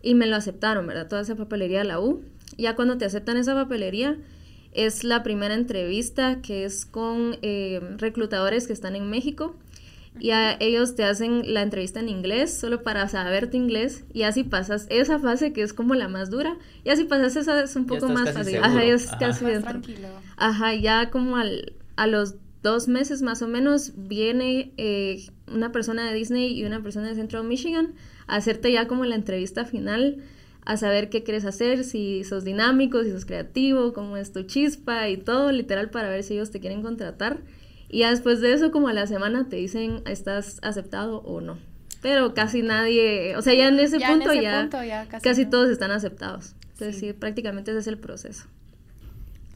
y 0.00 0.14
me 0.14 0.28
lo 0.28 0.36
aceptaron, 0.36 0.86
¿verdad? 0.86 1.08
Toda 1.08 1.22
esa 1.22 1.34
papelería 1.34 1.80
de 1.80 1.86
la 1.86 1.98
U. 1.98 2.22
Ya 2.56 2.76
cuando 2.76 2.98
te 2.98 3.04
aceptan 3.04 3.36
esa 3.36 3.54
papelería 3.54 4.16
es 4.70 5.02
la 5.02 5.24
primera 5.24 5.54
entrevista 5.54 6.40
que 6.40 6.64
es 6.64 6.86
con 6.86 7.36
eh, 7.42 7.80
reclutadores 7.98 8.68
que 8.68 8.72
están 8.72 8.94
en 8.94 9.10
México 9.10 9.56
y 10.20 10.30
a 10.30 10.56
ellos 10.60 10.94
te 10.94 11.04
hacen 11.04 11.52
la 11.52 11.62
entrevista 11.62 11.98
en 11.98 12.08
inglés 12.08 12.56
solo 12.56 12.82
para 12.82 13.08
saber 13.08 13.50
tu 13.50 13.56
inglés 13.56 14.04
y 14.12 14.22
así 14.22 14.44
pasas 14.44 14.86
esa 14.90 15.18
fase 15.18 15.52
que 15.52 15.62
es 15.62 15.72
como 15.72 15.94
la 15.94 16.08
más 16.08 16.30
dura 16.30 16.56
y 16.84 16.90
así 16.90 17.04
pasas 17.04 17.34
esa 17.36 17.62
es 17.62 17.74
un 17.74 17.86
poco 17.86 18.08
más 18.08 18.32
fácil. 18.32 18.58
Ajá, 18.62 18.84
es 18.84 19.08
casi 19.18 19.44
Tranquilo. 19.44 20.08
Ajá, 20.36 20.74
ya 20.74 21.10
como 21.10 21.36
al, 21.36 21.72
a 21.96 22.06
los 22.06 22.34
dos 22.62 22.88
meses 22.88 23.22
más 23.22 23.42
o 23.42 23.48
menos 23.48 23.92
viene 23.96 24.72
eh, 24.76 25.26
una 25.48 25.72
persona 25.72 26.08
de 26.08 26.14
Disney 26.14 26.52
y 26.52 26.64
una 26.64 26.82
persona 26.82 27.08
de 27.08 27.14
Central 27.14 27.44
Michigan 27.44 27.94
a 28.26 28.36
hacerte 28.36 28.70
ya 28.70 28.86
como 28.86 29.04
la 29.06 29.14
entrevista 29.14 29.64
final 29.64 30.22
a 30.64 30.76
saber 30.76 31.08
qué 31.08 31.22
quieres 31.22 31.46
hacer, 31.46 31.84
si 31.84 32.22
sos 32.24 32.44
dinámico, 32.44 33.02
si 33.02 33.10
sos 33.10 33.24
creativo, 33.24 33.92
cómo 33.92 34.16
es 34.16 34.32
tu 34.32 34.42
chispa 34.42 35.08
y 35.08 35.16
todo, 35.16 35.52
literal, 35.52 35.90
para 35.90 36.08
ver 36.08 36.22
si 36.22 36.34
ellos 36.34 36.50
te 36.50 36.60
quieren 36.60 36.82
contratar. 36.82 37.40
Y 37.90 38.04
después 38.04 38.40
de 38.40 38.52
eso, 38.52 38.70
como 38.70 38.88
a 38.88 38.92
la 38.92 39.06
semana, 39.06 39.48
te 39.48 39.56
dicen, 39.56 40.02
¿estás 40.06 40.60
aceptado 40.62 41.18
o 41.18 41.40
no? 41.40 41.58
Pero 42.00 42.34
casi 42.34 42.62
nadie, 42.62 43.36
o 43.36 43.42
sea, 43.42 43.52
ya 43.52 43.68
en 43.68 43.78
ese, 43.78 43.98
punto, 43.98 44.32
ya, 44.32 44.68
casi, 45.22 45.44
todos 45.44 45.68
están 45.68 45.90
aceptados. 45.90 46.54
Entonces, 46.72 46.98
sí. 46.98 47.12
prácticamente 47.12 47.72
ese 47.72 47.80
es 47.80 47.86
el 47.88 47.98
proceso. 47.98 48.46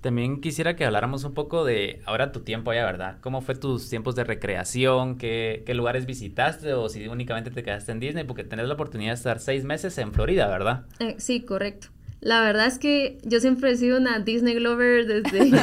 También 0.03 0.43
quisiera 0.43 0.77
que 0.77 0.85
habláramos 0.85 1.25
un 1.25 1.33
poco 1.33 1.65
de 1.65 2.03
ahora 2.05 2.33
tu 2.33 2.41
tiempo 2.41 2.73
allá, 2.73 2.85
¿verdad? 2.85 3.17
¿Cómo 3.23 3.41
fue 3.41 3.55
tus 3.55 3.89
tiempos 3.89 4.15
de 4.15 4.25
recreación? 4.25 5.17
¿Qué, 5.17 5.63
qué 5.65 5.73
lugares 5.73 6.05
visitaste 6.05 6.75
o 6.75 6.91
si 6.91 7.09
únicamente 7.09 7.51
te 7.51 7.63
quedaste 7.63 7.93
en 7.93 8.01
Disney? 8.01 8.25
Porque 8.25 8.45
tenés 8.45 8.67
la 8.69 8.75
oportunidad 8.75 9.13
de 9.13 9.17
estar 9.17 9.41
seis 9.41 9.65
meses 9.65 9.97
en 9.97 10.13
Florida, 10.13 10.47
¿verdad? 10.49 10.85
Eh, 10.99 11.15
sí, 11.17 11.41
correcto. 11.41 11.89
La 12.25 12.41
verdad 12.41 12.67
es 12.67 12.79
que 12.79 13.19
yo 13.23 13.39
siempre 13.39 13.71
he 13.71 13.77
sido 13.77 13.99
una 13.99 14.19
Disney 14.19 14.55
Glover 14.55 15.07
desde... 15.07 15.41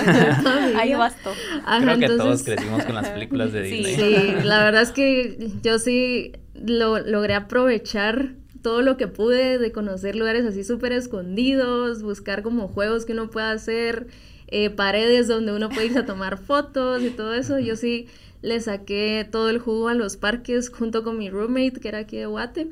Ahí 0.78 0.94
bastó. 0.94 1.32
Creo 1.82 1.98
que 1.98 2.06
todos 2.06 2.44
crecimos 2.44 2.84
con 2.86 2.94
las 2.94 3.10
películas 3.10 3.52
de 3.52 3.62
Disney. 3.64 3.96
Sí, 3.96 4.34
la 4.44 4.64
verdad 4.64 4.84
es 4.84 4.92
que 4.92 5.50
yo 5.64 5.80
sí 5.80 6.34
lo, 6.54 7.00
logré 7.00 7.34
aprovechar 7.34 8.36
todo 8.62 8.84
lo 8.84 8.96
que 8.96 9.08
pude 9.08 9.58
de 9.58 9.72
conocer 9.72 10.16
lugares 10.16 10.46
así 10.46 10.64
súper 10.64 10.92
escondidos, 10.92 12.04
buscar 12.04 12.44
como 12.44 12.68
juegos 12.68 13.06
que 13.06 13.14
uno 13.14 13.32
pueda 13.32 13.52
hacer, 13.52 14.06
eh, 14.46 14.70
paredes 14.70 15.28
donde 15.28 15.54
uno 15.54 15.70
puede 15.70 15.88
irse 15.88 16.00
a 16.00 16.06
tomar 16.06 16.38
fotos 16.38 17.02
y 17.02 17.10
todo 17.10 17.34
eso. 17.34 17.58
Yo 17.58 17.76
sí 17.76 18.06
le 18.44 18.60
saqué 18.60 19.28
todo 19.32 19.50
el 19.50 19.58
jugo 19.58 19.88
a 19.88 19.96
los 19.96 20.16
parques 20.16 20.70
junto 20.70 21.04
con 21.04 21.18
mi 21.18 21.32
roommate 21.32 21.80
que 21.82 21.88
era 21.88 21.98
aquí 21.98 22.18
de 22.18 22.28
Guate. 22.28 22.68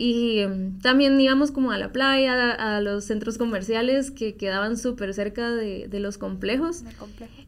Y 0.00 0.38
em, 0.38 0.78
también 0.78 1.20
íbamos 1.20 1.50
como 1.50 1.72
a 1.72 1.76
la 1.76 1.90
playa, 1.90 2.52
a, 2.52 2.80
los 2.80 3.04
centros 3.04 3.36
comerciales 3.36 4.12
que 4.12 4.36
quedaban 4.36 4.76
súper 4.76 5.12
cerca 5.12 5.50
de, 5.50 5.88
de, 5.88 5.98
los 5.98 6.18
complejos. 6.18 6.84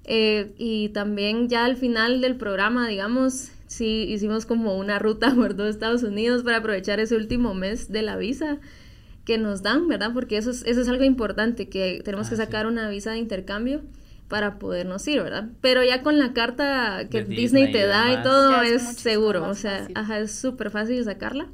Eh, 0.02 0.52
y 0.59 0.88
también 0.88 1.49
ya 1.49 1.64
al 1.64 1.76
final 1.76 2.21
del 2.21 2.35
programa, 2.35 2.88
digamos, 2.88 3.52
sí 3.69 4.04
hicimos 4.09 4.47
como 4.47 4.76
una 4.76 4.99
ruta 4.99 5.33
por 5.37 5.54
todo 5.54 5.69
Estados 5.69 6.02
Unidos 6.02 6.42
para 6.42 6.57
aprovechar 6.57 6.99
ese 6.99 7.14
último 7.14 7.54
mes 7.54 7.92
de 7.92 8.02
la 8.02 8.16
visa 8.16 8.59
que 9.25 9.38
nos 9.38 9.62
dan, 9.62 9.87
¿verdad? 9.87 10.11
Porque 10.12 10.37
eso 10.37 10.50
es, 10.50 10.64
eso 10.66 10.80
es 10.80 10.88
algo 10.88 11.04
importante, 11.04 11.69
que 11.69 12.02
tenemos 12.04 12.28
que 12.28 12.35
ah, 12.35 12.38
sacar 12.38 12.66
una 12.66 12.88
visa 12.88 13.12
de 13.12 13.19
intercambio 13.19 13.83
para 14.26 14.59
podernos 14.59 15.07
ir, 15.07 15.23
¿verdad? 15.23 15.50
Pero 15.61 15.85
ya 15.85 16.02
con 16.02 16.19
la 16.19 16.33
carta 16.33 17.07
que 17.09 17.23
Disney, 17.23 17.71
te 17.71 17.87
da 17.87 18.12
y 18.12 18.23
todo 18.25 18.61
es, 18.62 18.83
seguro, 18.97 19.49
o 19.49 19.54
sea, 19.54 19.87
ajá, 19.95 20.19
es 20.19 20.33
súper 20.33 20.71
fácil 20.71 21.04
sacarla. 21.04 21.47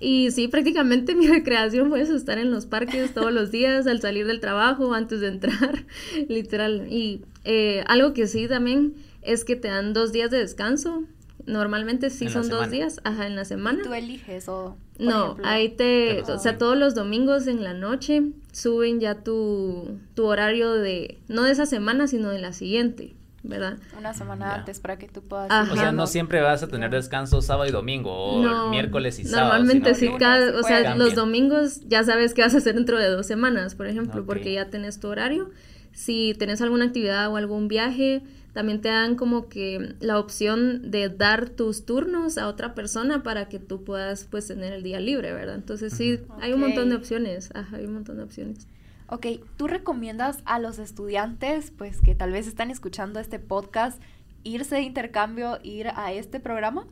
Y 0.00 0.30
sí, 0.30 0.48
prácticamente 0.48 1.14
mi 1.16 1.26
recreación 1.26 1.88
fue 1.88 2.00
eso, 2.00 2.14
estar 2.14 2.38
en 2.38 2.50
los 2.50 2.66
parques 2.66 3.14
todos 3.14 3.32
los 3.32 3.50
días, 3.50 3.86
al 3.86 4.00
salir 4.00 4.26
del 4.26 4.40
trabajo, 4.40 4.94
antes 4.94 5.20
de 5.20 5.28
entrar, 5.28 5.84
literal. 6.28 6.86
Y 6.90 7.22
eh, 7.44 7.84
algo 7.86 8.12
que 8.12 8.26
sí 8.26 8.48
también 8.48 8.94
es 9.22 9.44
que 9.44 9.56
te 9.56 9.68
dan 9.68 9.92
dos 9.92 10.12
días 10.12 10.30
de 10.30 10.38
descanso 10.38 11.04
Normalmente 11.48 12.10
sí 12.10 12.28
son 12.28 12.50
dos 12.50 12.70
días, 12.70 13.00
ajá, 13.04 13.26
en 13.26 13.34
la 13.34 13.46
semana. 13.46 13.82
¿Tú 13.82 13.94
eliges 13.94 14.48
o...? 14.50 14.76
No, 14.98 15.36
ahí 15.44 15.70
te, 15.70 16.22
o 16.22 16.38
sea, 16.38 16.58
todos 16.58 16.76
los 16.76 16.94
domingos 16.94 17.46
en 17.46 17.64
la 17.64 17.72
noche 17.72 18.22
suben 18.52 19.00
ya 19.00 19.22
tu, 19.22 19.98
tu 20.14 20.26
horario 20.26 20.72
de, 20.72 21.18
no 21.28 21.44
de 21.44 21.52
esa 21.52 21.66
semana, 21.66 22.06
sino 22.06 22.28
de 22.30 22.40
la 22.40 22.52
siguiente. 22.52 23.14
¿Verdad? 23.42 23.78
Una 23.96 24.14
semana 24.14 24.54
antes 24.54 24.80
para 24.80 24.98
que 24.98 25.08
tú 25.08 25.22
puedas... 25.22 25.70
O 25.70 25.76
sea, 25.76 25.92
no 25.92 26.06
siempre 26.06 26.40
vas 26.40 26.62
a 26.62 26.68
tener 26.68 26.90
descanso 26.90 27.40
sábado 27.40 27.68
y 27.68 27.72
domingo 27.72 28.12
o 28.12 28.70
miércoles 28.70 29.18
y 29.18 29.24
sábado. 29.24 29.48
Normalmente 29.48 29.94
sí, 29.94 30.10
cada, 30.18 30.58
o 30.58 30.62
sea, 30.62 30.96
los 30.96 31.14
domingos 31.14 31.80
ya 31.88 32.02
sabes 32.04 32.34
qué 32.34 32.42
vas 32.42 32.54
a 32.54 32.58
hacer 32.58 32.74
dentro 32.74 32.98
de 32.98 33.08
dos 33.08 33.26
semanas, 33.26 33.74
por 33.74 33.86
ejemplo, 33.86 34.24
porque 34.24 34.52
ya 34.52 34.70
tenés 34.70 35.00
tu 35.00 35.08
horario. 35.08 35.50
Si 35.92 36.34
tenés 36.38 36.60
alguna 36.60 36.86
actividad 36.86 37.32
o 37.32 37.36
algún 37.36 37.66
viaje, 37.66 38.22
también 38.52 38.80
te 38.80 38.88
dan 38.88 39.16
como 39.16 39.48
que 39.48 39.94
la 40.00 40.18
opción 40.18 40.90
de 40.90 41.08
dar 41.08 41.48
tus 41.48 41.84
turnos 41.84 42.38
a 42.38 42.48
otra 42.48 42.74
persona 42.74 43.22
para 43.22 43.48
que 43.48 43.58
tú 43.58 43.84
puedas 43.84 44.24
pues 44.24 44.46
tener 44.46 44.72
el 44.72 44.82
día 44.82 45.00
libre, 45.00 45.32
¿verdad? 45.32 45.56
Entonces 45.56 45.92
sí, 45.92 46.20
hay 46.40 46.52
un 46.52 46.60
montón 46.60 46.88
de 46.90 46.96
opciones, 46.96 47.50
ajá, 47.54 47.76
hay 47.76 47.84
un 47.86 47.94
montón 47.94 48.16
de 48.16 48.24
opciones. 48.24 48.66
Ok, 49.10 49.26
¿tú 49.56 49.68
recomiendas 49.68 50.42
a 50.44 50.58
los 50.58 50.78
estudiantes 50.78 51.70
pues 51.70 52.00
que 52.02 52.14
tal 52.14 52.32
vez 52.32 52.46
están 52.46 52.70
escuchando 52.70 53.20
este 53.20 53.38
podcast 53.38 54.02
irse 54.42 54.76
de 54.76 54.82
intercambio, 54.82 55.58
ir 55.62 55.88
a 55.88 56.12
este 56.12 56.40
programa? 56.40 56.86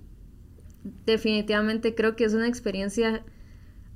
Definitivamente 1.04 1.94
creo 1.94 2.16
que 2.16 2.24
es 2.24 2.32
una 2.32 2.48
experiencia 2.48 3.22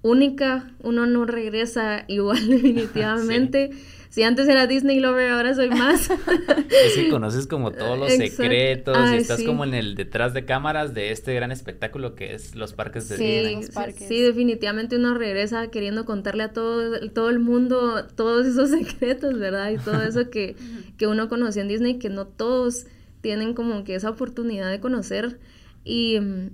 única, 0.02 0.70
uno 0.82 1.06
no 1.06 1.24
regresa 1.24 2.04
igual 2.08 2.46
definitivamente. 2.48 3.70
Si 4.10 4.24
antes 4.24 4.48
era 4.48 4.66
Disney 4.66 4.98
Lover, 4.98 5.30
ahora 5.30 5.54
soy 5.54 5.70
más. 5.70 6.10
es 6.84 6.94
que 6.96 7.08
conoces 7.10 7.46
como 7.46 7.70
todos 7.70 7.96
los 7.96 8.12
secretos 8.12 8.96
y 9.12 9.16
estás 9.16 9.40
como 9.44 9.62
en 9.62 9.72
el 9.72 9.94
detrás 9.94 10.34
de 10.34 10.44
cámaras 10.44 10.94
de 10.94 11.12
este 11.12 11.32
gran 11.32 11.52
espectáculo 11.52 12.16
que 12.16 12.34
es 12.34 12.56
los 12.56 12.72
parques 12.72 13.08
de 13.08 13.18
Disney. 13.18 13.68
Sí, 13.96 14.20
definitivamente 14.20 14.96
uno 14.96 15.14
regresa 15.14 15.70
queriendo 15.70 16.06
contarle 16.06 16.42
a 16.42 16.52
todo, 16.52 17.08
todo 17.10 17.30
el 17.30 17.38
mundo 17.38 18.04
todos 18.16 18.46
esos 18.48 18.70
secretos, 18.88 19.38
¿verdad? 19.38 19.70
Y 19.70 19.78
todo 19.78 20.02
eso 20.02 20.28
que, 20.28 20.56
que 20.96 21.06
uno 21.06 21.28
conoció 21.28 21.62
en 21.62 21.68
Disney, 21.68 22.00
que 22.00 22.08
no 22.08 22.26
todos 22.26 22.86
tienen 23.20 23.54
como 23.54 23.84
que 23.84 23.94
esa 23.94 24.10
oportunidad 24.10 24.72
de 24.72 24.80
conocer. 24.80 25.38
Y 25.84 26.18
mm, 26.18 26.50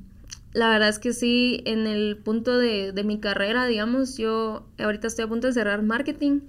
la 0.56 0.70
verdad 0.70 0.88
es 0.88 0.98
que 0.98 1.12
sí, 1.12 1.60
en 1.66 1.86
el 1.86 2.16
punto 2.16 2.56
de, 2.56 2.92
de, 2.92 3.04
mi 3.04 3.20
carrera, 3.20 3.66
digamos, 3.66 4.16
yo 4.16 4.66
ahorita 4.78 5.06
estoy 5.06 5.26
a 5.26 5.28
punto 5.28 5.48
de 5.48 5.52
cerrar 5.52 5.82
marketing 5.82 6.40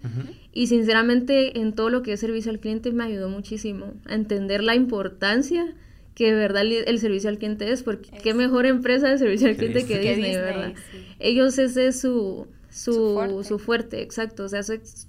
y 0.54 0.68
sinceramente 0.68 1.60
en 1.60 1.74
todo 1.74 1.90
lo 1.90 2.04
que 2.04 2.14
es 2.14 2.22
servicio 2.22 2.50
al 2.50 2.60
cliente 2.60 2.94
me 2.94 3.04
ayudó 3.04 3.28
muchísimo 3.28 3.96
a 4.06 4.16
entender 4.16 4.64
la 4.64 4.76
importancia 4.76 5.76
que 6.16 6.28
de 6.28 6.36
verdad 6.36 6.64
el 6.66 7.00
servicio 7.00 7.30
al 7.30 7.38
cliente 7.38 7.70
es, 7.70 7.84
porque 7.84 8.10
qué 8.24 8.34
mejor 8.34 8.66
empresa 8.66 9.10
de 9.10 9.18
servicio 9.18 9.50
al 9.50 9.58
cliente 9.58 9.86
que, 9.86 10.00
Disney, 10.00 10.38
¿verdad? 10.38 10.74
Ellos 11.20 11.58
ese 11.58 11.88
es 11.88 12.00
su, 12.00 12.48
su, 12.70 13.44
su, 13.44 13.60
fuerte. 13.60 14.02
exacto. 14.04 14.46
O 14.46 14.48
sea, 14.48 14.62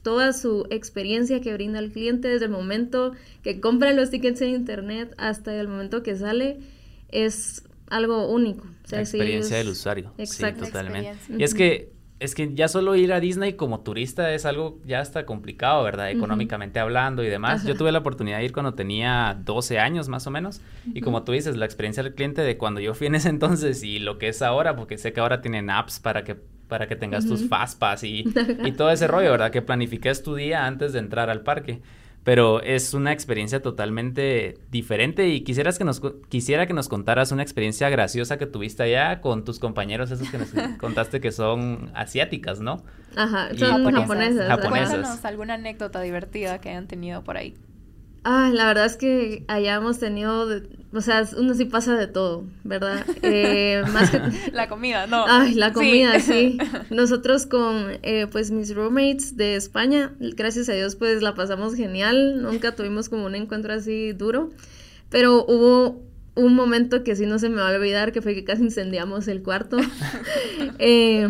toda 0.02 0.32
su 0.32 0.66
experiencia 0.70 1.40
que 1.40 1.52
brinda 1.54 1.78
al 1.78 1.92
cliente 1.92 2.26
desde 2.26 2.46
el 2.46 2.50
momento 2.50 3.12
que 3.44 3.60
compra 3.60 3.92
los 3.92 4.10
tickets 4.10 4.42
en 4.42 4.48
internet 4.48 5.14
hasta 5.18 5.54
el 5.54 5.68
momento 5.68 6.02
que 6.02 6.16
sale 6.16 6.58
es 7.10 7.62
algo 7.90 8.28
único. 8.28 8.66
la 8.90 9.00
experiencia 9.00 9.56
del 9.56 9.68
usuario. 9.68 10.12
Exacto. 10.18 10.64
Sí, 10.64 10.70
totalmente. 10.70 11.16
Y 11.36 11.42
es 11.42 11.54
que 11.54 11.98
es 12.20 12.34
que 12.34 12.52
ya 12.54 12.66
solo 12.66 12.96
ir 12.96 13.12
a 13.12 13.20
Disney 13.20 13.52
como 13.52 13.80
turista 13.80 14.32
es 14.34 14.44
algo 14.44 14.80
ya 14.84 15.00
está 15.00 15.24
complicado, 15.24 15.84
¿verdad? 15.84 16.10
Económicamente 16.10 16.80
hablando 16.80 17.22
y 17.22 17.28
demás. 17.28 17.64
Yo 17.64 17.76
tuve 17.76 17.92
la 17.92 18.00
oportunidad 18.00 18.38
de 18.38 18.44
ir 18.44 18.52
cuando 18.52 18.74
tenía 18.74 19.38
12 19.44 19.78
años 19.78 20.08
más 20.08 20.26
o 20.26 20.30
menos. 20.30 20.60
Y 20.92 21.00
como 21.00 21.22
tú 21.22 21.32
dices, 21.32 21.56
la 21.56 21.64
experiencia 21.64 22.02
del 22.02 22.14
cliente 22.14 22.42
de 22.42 22.56
cuando 22.56 22.80
yo 22.80 22.94
fui 22.94 23.06
en 23.06 23.14
ese 23.14 23.28
entonces 23.28 23.84
y 23.84 24.00
lo 24.00 24.18
que 24.18 24.28
es 24.28 24.42
ahora, 24.42 24.74
porque 24.74 24.98
sé 24.98 25.12
que 25.12 25.20
ahora 25.20 25.40
tienen 25.40 25.70
apps 25.70 26.00
para 26.00 26.24
que 26.24 26.36
para 26.66 26.86
que 26.86 26.96
tengas 26.96 27.26
tus 27.26 27.48
fastpass 27.48 28.04
y, 28.04 28.24
y 28.64 28.72
todo 28.72 28.90
ese 28.90 29.06
rollo, 29.06 29.30
¿verdad? 29.30 29.50
Que 29.50 29.62
planifiques 29.62 30.22
tu 30.22 30.34
día 30.34 30.66
antes 30.66 30.92
de 30.92 30.98
entrar 30.98 31.30
al 31.30 31.40
parque 31.40 31.80
pero 32.28 32.60
es 32.60 32.92
una 32.92 33.10
experiencia 33.10 33.62
totalmente 33.62 34.58
diferente 34.70 35.28
y 35.28 35.44
quisieras 35.44 35.78
que 35.78 35.84
nos 35.84 36.02
quisiera 36.28 36.66
que 36.66 36.74
nos 36.74 36.90
contaras 36.90 37.32
una 37.32 37.42
experiencia 37.42 37.88
graciosa 37.88 38.36
que 38.36 38.44
tuviste 38.44 38.82
allá 38.82 39.22
con 39.22 39.46
tus 39.46 39.58
compañeros 39.58 40.10
esos 40.10 40.28
que 40.28 40.36
nos 40.36 40.50
contaste 40.78 41.22
que 41.22 41.32
son 41.32 41.90
asiáticas, 41.94 42.60
¿no? 42.60 42.82
Ajá, 43.16 43.48
son 43.56 43.82
japonesas. 43.82 44.60
Cuéntanos 44.68 45.24
alguna 45.24 45.54
anécdota 45.54 46.02
divertida 46.02 46.58
que 46.60 46.68
hayan 46.68 46.86
tenido 46.86 47.24
por 47.24 47.38
ahí. 47.38 47.54
Ay, 48.30 48.52
la 48.52 48.66
verdad 48.66 48.84
es 48.84 48.98
que 48.98 49.46
allá 49.48 49.76
hemos 49.76 49.98
tenido, 49.98 50.46
o 50.92 51.00
sea, 51.00 51.26
uno 51.38 51.54
sí 51.54 51.64
pasa 51.64 51.96
de 51.96 52.08
todo, 52.08 52.44
¿verdad? 52.62 53.06
Eh, 53.22 53.82
más 53.90 54.10
que... 54.10 54.20
La 54.52 54.68
comida, 54.68 55.06
no. 55.06 55.24
Ay, 55.26 55.54
la 55.54 55.72
comida, 55.72 56.20
sí. 56.20 56.58
Nosotros 56.90 57.46
con, 57.46 57.86
eh, 58.02 58.26
pues, 58.30 58.50
mis 58.50 58.74
roommates 58.74 59.38
de 59.38 59.56
España, 59.56 60.12
gracias 60.20 60.68
a 60.68 60.74
Dios, 60.74 60.94
pues, 60.94 61.22
la 61.22 61.34
pasamos 61.34 61.74
genial. 61.74 62.42
Nunca 62.42 62.76
tuvimos 62.76 63.08
como 63.08 63.24
un 63.24 63.34
encuentro 63.34 63.72
así 63.72 64.12
duro. 64.12 64.50
Pero 65.08 65.46
hubo 65.46 66.02
un 66.38 66.54
momento 66.54 67.02
que 67.02 67.16
sí 67.16 67.26
no 67.26 67.38
se 67.38 67.48
me 67.48 67.56
va 67.56 67.70
a 67.70 67.74
olvidar, 67.74 68.12
que 68.12 68.22
fue 68.22 68.34
que 68.34 68.44
casi 68.44 68.62
incendiamos 68.62 69.28
el 69.28 69.42
cuarto. 69.42 69.78
Eh, 70.80 71.28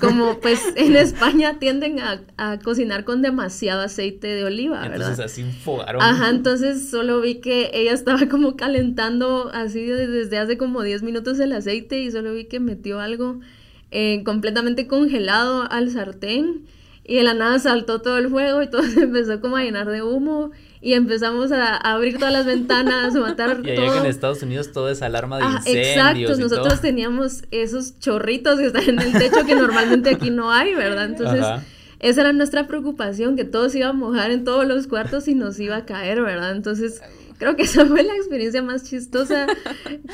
como 0.00 0.40
pues 0.40 0.60
en 0.76 0.94
España 0.96 1.58
tienden 1.58 2.00
a, 2.00 2.58
cocinar 2.62 3.04
con 3.04 3.22
demasiado 3.22 3.80
aceite 3.80 4.26
de 4.26 4.44
oliva, 4.44 4.80
¿verdad? 4.80 4.96
Entonces 4.96 5.24
así 5.24 5.40
enfogaron. 5.40 6.02
Ajá, 6.02 6.28
entonces 6.28 6.90
solo 6.90 7.22
vi 7.22 7.36
que 7.36 7.70
ella 7.72 7.92
estaba 7.92 8.26
como 8.28 8.56
calentando 8.56 9.50
así 9.54 9.86
desde 9.86 10.38
hace 10.38 10.58
como 10.58 10.82
10 10.82 11.02
minutos 11.02 11.40
el 11.40 11.52
aceite 11.52 12.00
y 12.00 12.10
solo 12.10 12.34
vi 12.34 12.44
que 12.44 12.60
metió 12.60 13.00
algo 13.00 13.40
eh, 13.90 14.22
completamente 14.24 14.86
congelado 14.86 15.70
al 15.70 15.90
sartén 15.90 16.66
y 17.04 17.16
de 17.16 17.22
la 17.22 17.34
nada 17.34 17.58
saltó 17.58 18.02
todo 18.02 18.18
el 18.18 18.28
fuego 18.28 18.62
y 18.62 18.68
todo 18.68 18.82
se 18.94 19.04
empezó 19.04 19.40
como 19.40 19.56
a 19.56 19.62
llenar 19.62 19.88
de 19.88 20.02
humo 20.02 20.50
y 20.84 20.92
empezamos 20.92 21.50
a, 21.50 21.76
abrir 21.78 22.18
todas 22.18 22.32
las 22.32 22.44
ventanas, 22.44 23.16
a 23.16 23.20
matar 23.20 23.58
y 23.64 23.74
todo. 23.74 24.00
en 24.00 24.06
Estados 24.06 24.42
Unidos 24.42 24.70
todo 24.70 24.90
es 24.90 25.00
alarma 25.00 25.38
de 25.38 25.44
ah, 25.44 25.62
incendios 25.66 26.32
Exacto, 26.32 26.36
nosotros 26.36 26.80
teníamos 26.82 27.44
esos 27.50 27.98
chorritos 27.98 28.60
que 28.60 28.66
están 28.66 28.90
en 28.90 28.98
el 29.00 29.12
techo 29.12 29.46
que 29.46 29.54
normalmente 29.54 30.10
aquí 30.10 30.28
no 30.28 30.52
hay, 30.52 30.74
¿verdad? 30.74 31.06
Entonces, 31.06 31.42
esa 32.00 32.20
era 32.20 32.34
nuestra 32.34 32.66
preocupación, 32.66 33.34
que 33.34 33.44
todo 33.44 33.70
se 33.70 33.78
iba 33.78 33.88
a 33.88 33.92
mojar 33.94 34.30
en 34.30 34.44
todos 34.44 34.66
los 34.66 34.86
cuartos 34.86 35.26
y 35.26 35.34
nos 35.34 35.58
iba 35.58 35.76
a 35.76 35.86
caer, 35.86 36.20
¿verdad? 36.20 36.54
Entonces, 36.54 37.00
creo 37.38 37.56
que 37.56 37.62
esa 37.62 37.86
fue 37.86 38.02
la 38.02 38.14
experiencia 38.16 38.62
más 38.62 38.84
chistosa 38.84 39.46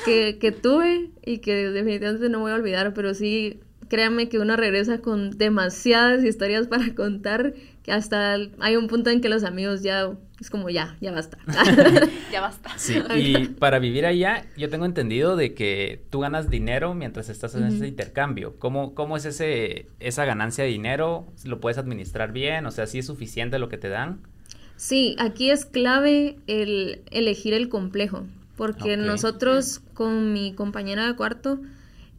que, 0.05 0.39
que 0.39 0.53
tuve 0.53 1.11
y 1.27 1.39
que 1.39 1.69
definitivamente 1.71 2.29
no 2.29 2.39
voy 2.39 2.53
a 2.53 2.55
olvidar, 2.55 2.95
pero 2.95 3.13
sí 3.15 3.59
créanme 3.89 4.29
que 4.29 4.39
uno 4.39 4.57
regresa 4.57 5.01
con 5.01 5.37
demasiadas 5.37 6.23
historias 6.25 6.69
para 6.69 6.95
contar 6.95 7.55
que 7.83 7.93
hasta 7.93 8.37
hay 8.59 8.77
un 8.77 8.89
punto 8.89 9.11
en 9.11 9.21
que 9.21 9.29
los 9.29 9.45
amigos 9.45 9.83
ya 9.83 10.13
es 10.41 10.51
como 10.51 10.71
ya, 10.71 10.97
ya 11.01 11.13
basta. 11.13 11.39
ya 12.33 12.41
basta. 12.41 12.71
Sí, 12.77 12.99
y 13.17 13.49
para 13.49 13.79
vivir 13.79 14.07
allá, 14.07 14.47
yo 14.57 14.69
tengo 14.71 14.87
entendido 14.87 15.37
de 15.37 15.55
que 15.55 16.03
tú 16.11 16.21
ganas 16.21 16.51
dinero 16.51 16.95
mientras 16.95 17.29
estás 17.29 17.55
en 17.55 17.65
ese 17.65 17.87
intercambio. 17.87 18.57
¿Cómo, 18.59 18.95
¿Cómo 18.95 19.17
es 19.17 19.25
ese, 19.27 19.87
esa 19.99 20.25
ganancia 20.25 20.65
de 20.65 20.71
dinero? 20.71 21.27
¿Lo 21.45 21.61
puedes 21.61 21.79
administrar 21.79 22.33
bien? 22.33 22.67
O 22.67 22.71
sea, 22.71 22.87
¿sí 22.87 22.99
es 22.99 23.07
suficiente 23.07 23.59
lo 23.59 23.69
que 23.69 23.79
te 23.79 23.89
dan? 23.89 24.21
Sí, 24.77 25.15
aquí 25.19 25.51
es 25.51 25.67
clave 25.67 26.39
el 26.47 27.03
elegir 27.11 27.53
el 27.53 27.69
complejo, 27.69 28.25
porque 28.57 28.97
nosotros 28.97 29.83
con 29.93 30.33
mi 30.33 30.55
compañera 30.55 31.07
de 31.07 31.17
cuarto 31.17 31.61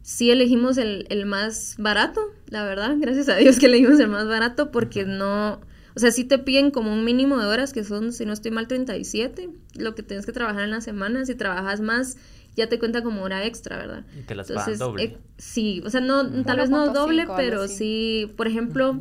sí 0.02 0.30
elegimos 0.30 0.78
el, 0.78 1.06
el, 1.08 1.26
más 1.26 1.76
barato, 1.78 2.20
la 2.48 2.64
verdad, 2.64 2.96
gracias 2.98 3.28
a 3.28 3.36
Dios 3.36 3.58
que 3.58 3.66
elegimos 3.66 3.98
el 4.00 4.08
más 4.08 4.26
barato 4.26 4.70
porque 4.70 5.04
no, 5.04 5.60
o 5.94 6.00
sea, 6.00 6.10
sí 6.10 6.24
te 6.24 6.38
piden 6.38 6.70
como 6.70 6.92
un 6.92 7.04
mínimo 7.04 7.38
de 7.38 7.46
horas 7.46 7.72
que 7.72 7.84
son, 7.84 8.12
si 8.12 8.26
no 8.26 8.32
estoy 8.32 8.50
mal, 8.50 8.66
37, 8.66 9.48
lo 9.76 9.94
que 9.94 10.02
tienes 10.02 10.26
que 10.26 10.32
trabajar 10.32 10.64
en 10.64 10.70
la 10.70 10.80
semana, 10.80 11.24
si 11.24 11.34
trabajas 11.34 11.80
más 11.80 12.16
ya 12.54 12.68
te 12.68 12.78
cuenta 12.78 13.02
como 13.02 13.22
hora 13.22 13.46
extra, 13.46 13.78
¿verdad? 13.78 14.04
Y 14.18 14.22
te 14.22 14.34
las 14.34 14.50
Entonces, 14.50 14.78
doble. 14.78 15.04
Eh, 15.04 15.18
sí, 15.38 15.82
o 15.86 15.90
sea, 15.90 16.02
no, 16.02 16.44
tal 16.44 16.58
vez 16.58 16.68
no 16.68 16.92
doble, 16.92 17.26
pero 17.34 17.66
sí, 17.66 18.30
por 18.36 18.46
ejemplo, 18.46 19.00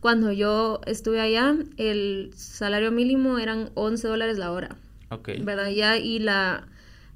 cuando 0.00 0.32
yo 0.32 0.82
estuve 0.84 1.18
allá, 1.18 1.56
el 1.78 2.30
salario 2.36 2.92
mínimo 2.92 3.38
eran 3.38 3.70
11 3.72 4.06
dólares 4.06 4.36
la 4.36 4.52
hora. 4.52 4.76
Ok. 5.08 5.30
¿Verdad? 5.42 5.70
Ya, 5.70 5.96
y 5.96 6.18
la 6.18 6.68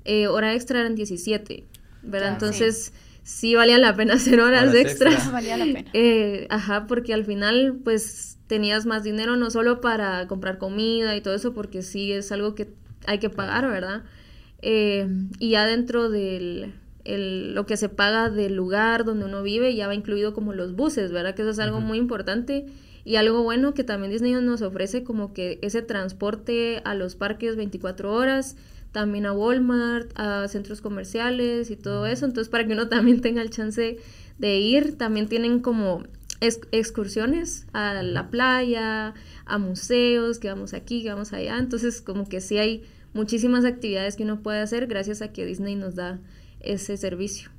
eh, 0.07 0.27
hora 0.27 0.55
extra 0.55 0.81
eran 0.81 0.95
17, 0.95 1.65
¿verdad? 2.03 2.33
Entonces 2.33 2.93
sí 2.95 3.14
valía 3.57 3.79
la 3.79 3.97
pena 3.97 4.15
hacer 4.15 4.41
horas, 4.41 4.75
extras. 4.75 5.33
Valía 5.33 5.57
la 5.57 5.65
pena. 5.65 5.91
Eh, 5.93 6.47
ajá, 6.51 6.87
porque 6.87 7.15
al 7.15 7.25
final, 7.25 7.81
pues 7.83 8.39
tenías 8.47 8.87
más 8.87 9.03
dinero 9.03 9.37
no 9.37 9.51
solo 9.51 9.81
para 9.81 10.27
comprar 10.29 10.59
comida 10.59 11.17
y 11.17 11.21
todo 11.21 11.35
eso, 11.35 11.55
porque 11.55 11.83
sí 11.83 12.13
es 12.13 12.31
algo 12.33 12.55
que 12.55 12.69
hay 13.07 13.19
que 13.19 13.31
pagar, 13.31 13.67
¿verdad? 13.69 14.03
Eh, 14.63 15.09
y 15.39 15.51
ya 15.51 15.67
dentro 15.67 16.09
del 16.09 16.75
lo 17.07 17.67
que 17.67 17.77
se 17.77 17.91
paga 17.91 18.31
del 18.31 18.55
lugar 18.55 19.05
donde 19.05 19.27
uno 19.27 19.43
vive 19.43 19.75
ya 19.75 19.87
va 19.87 19.95
incluido 19.95 20.33
como 20.33 20.55
los 20.55 20.75
buses, 20.75 21.13
¿verdad? 21.13 21.35
Que 21.35 21.43
eso 21.43 21.51
es 21.51 21.59
algo 21.59 21.81
muy 21.81 21.99
importante 21.99 22.67
y 23.05 23.17
algo 23.17 23.43
bueno 23.43 23.75
que 23.75 23.85
también 23.85 24.11
Disney 24.11 24.33
nos 24.33 24.63
ofrece 24.63 25.05
como 25.05 25.35
que 25.35 25.59
ese 25.61 25.83
transporte 25.83 26.81
a 26.85 26.95
los 26.95 27.15
parques 27.15 27.57
24 27.57 28.11
horas, 28.13 28.57
también 28.95 29.27
a 29.27 29.33
Walmart, 29.33 30.09
a 30.15 30.47
centros 30.47 30.81
comerciales 30.81 31.73
y 31.73 31.77
todo 31.77 32.07
eso. 32.07 32.25
Entonces, 32.27 32.49
para 32.49 32.65
que 32.65 32.75
uno 32.75 32.89
también 32.89 33.21
tenga 33.21 33.43
el 33.43 33.51
chance 33.51 33.99
de 34.39 34.59
ir, 34.59 34.97
también 34.97 35.29
tienen 35.29 35.59
como 35.59 36.05
excursiones 36.41 37.67
a 37.73 38.03
la 38.05 38.31
playa, 38.31 39.15
a 39.47 39.59
museos, 39.59 40.39
que 40.39 40.49
vamos 40.49 40.75
aquí, 40.75 41.03
que 41.03 41.09
vamos 41.11 41.33
allá. 41.33 41.59
Entonces, 41.59 42.01
como 42.01 42.29
que 42.29 42.41
sí 42.41 42.59
hay 42.59 42.85
muchísimas 43.15 43.65
actividades 43.65 44.15
que 44.15 44.23
uno 44.23 44.43
puede 44.43 44.61
hacer 44.61 44.87
gracias 44.87 45.23
a 45.23 45.33
que 45.33 45.45
Disney 45.45 45.75
nos 45.75 45.97
da 45.97 46.21
ese 46.61 46.97
servicio. 46.97 47.51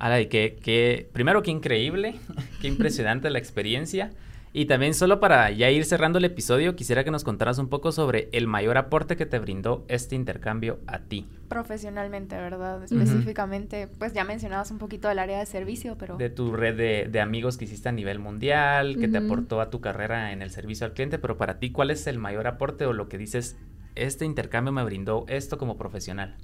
Ahora, 0.00 0.20
y 0.20 0.26
que, 0.26 1.08
primero, 1.12 1.42
qué 1.42 1.52
increíble, 1.52 2.16
qué 2.60 2.66
impresionante 2.66 3.30
la 3.30 3.38
experiencia. 3.38 4.10
Y 4.56 4.66
también 4.66 4.94
solo 4.94 5.18
para 5.18 5.50
ya 5.50 5.68
ir 5.72 5.84
cerrando 5.84 6.18
el 6.18 6.24
episodio, 6.24 6.76
quisiera 6.76 7.02
que 7.02 7.10
nos 7.10 7.24
contaras 7.24 7.58
un 7.58 7.68
poco 7.68 7.90
sobre 7.90 8.28
el 8.30 8.46
mayor 8.46 8.78
aporte 8.78 9.16
que 9.16 9.26
te 9.26 9.40
brindó 9.40 9.84
este 9.88 10.14
intercambio 10.14 10.78
a 10.86 11.00
ti. 11.00 11.26
Profesionalmente, 11.48 12.36
¿verdad? 12.36 12.84
Específicamente, 12.84 13.88
pues 13.98 14.12
ya 14.12 14.22
mencionabas 14.22 14.70
un 14.70 14.78
poquito 14.78 15.08
del 15.08 15.18
área 15.18 15.40
de 15.40 15.46
servicio, 15.46 15.98
pero... 15.98 16.18
De 16.18 16.30
tu 16.30 16.52
red 16.52 17.10
de, 17.10 17.20
amigos 17.20 17.56
que 17.56 17.64
hiciste 17.64 17.88
a 17.88 17.92
nivel 17.92 18.20
mundial, 18.20 18.96
que 18.96 19.08
te 19.08 19.18
aportó 19.18 19.60
a 19.60 19.70
tu 19.70 19.80
carrera 19.80 20.30
en 20.30 20.40
el 20.40 20.52
servicio 20.52 20.86
al 20.86 20.92
cliente, 20.92 21.18
pero 21.18 21.36
para 21.36 21.58
ti, 21.58 21.72
¿cuál 21.72 21.90
es 21.90 22.06
el 22.06 22.18
mayor 22.18 22.46
aporte 22.46 22.86
o 22.86 22.92
lo 22.92 23.08
que 23.08 23.18
dices, 23.18 23.56
este 23.96 24.24
intercambio 24.24 24.72
me 24.72 24.84
brindó 24.84 25.24
esto 25.26 25.58
como 25.58 25.76
profesional? 25.76 26.36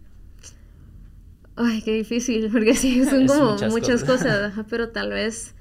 Ay, 1.54 1.80
qué 1.82 1.92
difícil, 1.92 2.50
porque 2.50 2.74
sí, 2.74 3.04
son 3.04 3.26
como 3.28 3.56
muchas, 3.68 4.02
cosas 4.02 4.52
pero 4.68 4.88
tal 4.88 5.10
vez 5.10 5.54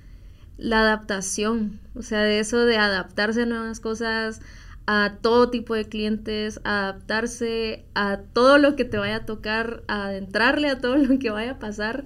la 0.60 0.82
adaptación, 0.82 1.80
o 1.96 2.02
sea, 2.02 2.22
de 2.22 2.40
eso 2.40 2.66
de 2.66 2.78
adaptarse 2.78 3.44
a 3.44 3.46
nuevas 3.46 3.80
cosas, 3.80 4.42
a 4.86 5.18
todo 5.22 5.50
tipo 5.50 5.76
de 5.76 5.88
clientes, 5.88 6.60
adaptarse 6.64 7.86
a 7.94 8.22
todo 8.34 8.58
lo 8.58 8.76
que 8.76 8.86
te 8.86 8.98
vaya 8.98 9.18
a 9.18 9.26
tocar, 9.26 9.84
adentrarle 9.88 10.70
a 10.70 10.80
todo 10.80 10.98
lo 10.98 11.20
que 11.20 11.30
vaya 11.30 11.52
a 11.52 11.60
pasar. 11.60 12.06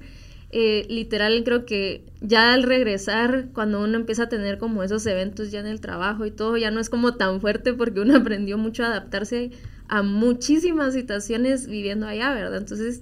Eh, 0.51 0.85
literal, 0.87 1.43
creo 1.43 1.65
que 1.65 2.05
ya 2.21 2.53
al 2.53 2.61
regresar, 2.61 3.47
cuando 3.53 3.81
uno 3.81 3.97
empieza 3.97 4.23
a 4.23 4.29
tener 4.29 4.59
como 4.59 4.83
esos 4.83 5.03
eventos 5.07 5.49
ya 5.49 5.59
en 5.59 5.65
el 5.65 5.81
trabajo 5.81 6.27
y 6.27 6.31
todo, 6.31 6.57
ya 6.57 6.69
no 6.69 6.79
es 6.79 6.91
como 6.91 7.15
tan 7.15 7.41
fuerte 7.41 7.73
porque 7.73 8.01
uno 8.01 8.15
aprendió 8.17 8.57
mucho 8.59 8.83
a 8.83 8.87
adaptarse 8.87 9.51
a 9.87 10.03
muchísimas 10.03 10.93
situaciones 10.93 11.67
viviendo 11.67 12.05
allá, 12.05 12.33
¿verdad? 12.33 12.57
Entonces, 12.57 13.01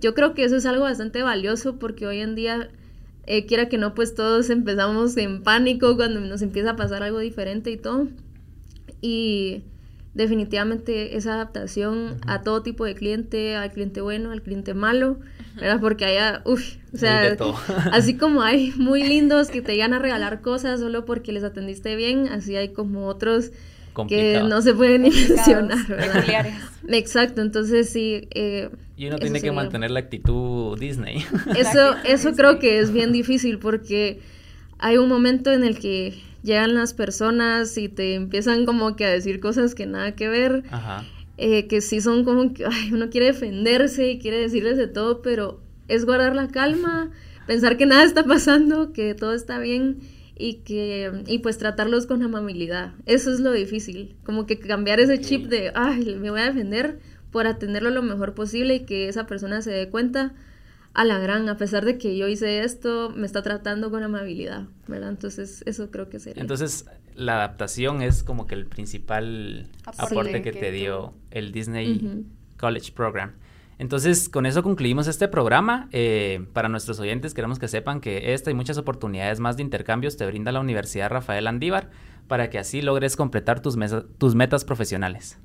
yo 0.00 0.14
creo 0.14 0.34
que 0.34 0.44
eso 0.44 0.56
es 0.56 0.64
algo 0.64 0.84
bastante 0.84 1.22
valioso 1.22 1.78
porque 1.78 2.06
hoy 2.06 2.20
en 2.20 2.34
día 2.34 2.70
eh, 3.26 3.46
quiera 3.46 3.68
que 3.68 3.78
no, 3.78 3.94
pues 3.94 4.14
todos 4.14 4.50
empezamos 4.50 5.16
en 5.16 5.42
pánico 5.42 5.96
cuando 5.96 6.20
nos 6.20 6.42
empieza 6.42 6.70
a 6.70 6.76
pasar 6.76 7.02
algo 7.02 7.18
diferente 7.18 7.70
y 7.70 7.76
todo. 7.76 8.08
Y 9.00 9.64
definitivamente 10.14 11.16
esa 11.16 11.34
adaptación 11.34 12.16
a 12.26 12.42
todo 12.42 12.62
tipo 12.62 12.84
de 12.84 12.94
cliente, 12.94 13.54
al 13.54 13.70
cliente 13.70 14.00
bueno, 14.00 14.30
al 14.30 14.42
cliente 14.42 14.72
malo, 14.72 15.18
¿verdad? 15.56 15.78
Porque 15.78 16.06
haya, 16.06 16.40
uff, 16.46 16.76
o 16.94 16.96
sea, 16.96 17.36
así 17.92 18.16
como 18.16 18.40
hay 18.42 18.72
muy 18.76 19.02
lindos 19.08 19.50
que 19.50 19.60
te 19.60 19.72
llegan 19.72 19.92
a 19.92 19.98
regalar 19.98 20.40
cosas 20.40 20.80
solo 20.80 21.04
porque 21.04 21.32
les 21.32 21.44
atendiste 21.44 21.96
bien, 21.96 22.28
así 22.28 22.56
hay 22.56 22.70
como 22.70 23.08
otros 23.08 23.50
que 24.08 24.42
no 24.46 24.60
se 24.62 24.74
pueden 24.74 25.02
ni 25.02 25.10
mencionar, 25.10 25.86
¿verdad? 25.88 26.46
Exacto, 26.88 27.40
entonces 27.40 27.88
sí. 27.90 28.28
Eh, 28.34 28.70
y 28.96 29.06
uno 29.06 29.18
tiene 29.18 29.40
que 29.40 29.52
mantener 29.52 29.90
la 29.90 30.00
actitud 30.00 30.78
Disney. 30.78 31.24
Eso, 31.56 31.94
eso 32.04 32.32
creo 32.32 32.58
que 32.58 32.78
es 32.78 32.92
bien 32.92 33.12
difícil 33.12 33.58
porque 33.58 34.20
hay 34.78 34.98
un 34.98 35.08
momento 35.08 35.52
en 35.52 35.64
el 35.64 35.78
que 35.78 36.14
llegan 36.42 36.74
las 36.74 36.94
personas 36.94 37.76
y 37.76 37.88
te 37.88 38.14
empiezan 38.14 38.66
como 38.66 38.96
que 38.96 39.04
a 39.04 39.10
decir 39.10 39.40
cosas 39.40 39.74
que 39.74 39.86
nada 39.86 40.14
que 40.14 40.28
ver. 40.28 40.62
Eh, 41.38 41.66
que 41.66 41.82
sí 41.82 42.00
son 42.00 42.24
como 42.24 42.54
que 42.54 42.64
ay, 42.64 42.92
uno 42.92 43.10
quiere 43.10 43.26
defenderse 43.26 44.10
y 44.10 44.18
quiere 44.18 44.38
decirles 44.38 44.78
de 44.78 44.86
todo, 44.86 45.20
pero 45.20 45.60
es 45.88 46.06
guardar 46.06 46.34
la 46.34 46.48
calma, 46.48 47.10
pensar 47.46 47.76
que 47.76 47.84
nada 47.84 48.04
está 48.04 48.24
pasando, 48.24 48.94
que 48.94 49.14
todo 49.14 49.34
está 49.34 49.58
bien 49.58 49.98
y 50.38 50.56
que 50.58 51.24
y 51.26 51.38
pues 51.38 51.58
tratarlos 51.58 52.06
con 52.06 52.22
amabilidad. 52.22 52.92
Eso 53.06 53.32
es 53.32 53.40
lo 53.40 53.52
difícil, 53.52 54.16
como 54.24 54.46
que 54.46 54.58
cambiar 54.58 55.00
ese 55.00 55.20
chip 55.20 55.46
de, 55.46 55.72
ay, 55.74 56.16
me 56.20 56.30
voy 56.30 56.40
a 56.40 56.46
defender 56.46 56.98
por 57.30 57.46
atenderlo 57.46 57.90
lo 57.90 58.02
mejor 58.02 58.34
posible 58.34 58.76
y 58.76 58.80
que 58.80 59.08
esa 59.08 59.26
persona 59.26 59.62
se 59.62 59.70
dé 59.70 59.88
cuenta 59.88 60.34
a 60.94 61.04
la 61.04 61.18
gran, 61.18 61.46
a 61.50 61.58
pesar 61.58 61.84
de 61.84 61.98
que 61.98 62.16
yo 62.16 62.26
hice 62.26 62.64
esto, 62.64 63.12
me 63.14 63.26
está 63.26 63.42
tratando 63.42 63.90
con 63.90 64.02
amabilidad, 64.02 64.64
¿verdad? 64.88 65.10
Entonces, 65.10 65.62
eso 65.66 65.90
creo 65.90 66.08
que 66.08 66.18
sería. 66.18 66.40
Entonces, 66.40 66.86
la 67.14 67.34
adaptación 67.34 68.00
es 68.00 68.22
como 68.22 68.46
que 68.46 68.54
el 68.54 68.64
principal 68.64 69.68
aporte, 69.84 70.40
que, 70.40 70.52
te 70.52 70.72
dio 70.72 71.12
el 71.30 71.52
Disney 71.52 72.24
College 72.56 72.92
Program. 72.92 73.32
Entonces, 73.78 74.28
con 74.28 74.46
eso 74.46 74.62
concluimos 74.62 75.06
este 75.06 75.28
programa. 75.28 75.88
Eh, 75.92 76.46
para 76.52 76.68
nuestros 76.68 76.98
oyentes, 76.98 77.34
queremos 77.34 77.58
que 77.58 77.68
sepan 77.68 78.00
que 78.00 78.32
esta 78.32 78.50
y 78.50 78.54
muchas 78.54 78.78
oportunidades 78.78 79.40
más 79.40 79.56
de 79.56 79.62
intercambios 79.62 80.16
te 80.16 80.26
brinda 80.26 80.52
la 80.52 80.60
Universidad 80.60 81.10
Rafael 81.10 81.46
Andívar 81.46 81.90
para 82.26 82.50
que 82.50 82.58
así 82.58 82.82
logres 82.82 83.16
completar 83.16 83.60
tus, 83.60 83.76
tus 84.18 84.34
metas 84.34 84.64
profesionales. 84.64 85.38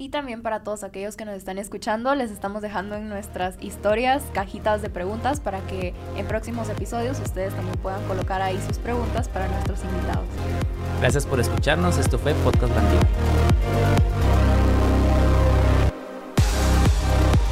Y 0.00 0.10
también 0.10 0.42
para 0.42 0.62
todos 0.62 0.84
aquellos 0.84 1.16
que 1.16 1.24
nos 1.24 1.34
están 1.34 1.58
escuchando, 1.58 2.14
les 2.14 2.30
estamos 2.30 2.62
dejando 2.62 2.94
en 2.94 3.08
nuestras 3.08 3.60
historias 3.60 4.22
cajitas 4.32 4.80
de 4.80 4.90
preguntas 4.90 5.40
para 5.40 5.60
que 5.66 5.92
en 6.16 6.24
próximos 6.26 6.68
episodios 6.68 7.18
ustedes 7.18 7.52
también 7.52 7.76
puedan 7.78 8.06
colocar 8.06 8.40
ahí 8.40 8.60
sus 8.68 8.78
preguntas 8.78 9.28
para 9.28 9.48
nuestros 9.48 9.82
invitados. 9.82 10.26
Gracias 11.00 11.26
por 11.26 11.40
escucharnos. 11.40 11.98
Esto 11.98 12.16
fue 12.16 12.32
Podcast 12.34 12.76
Andívar. 12.76 14.17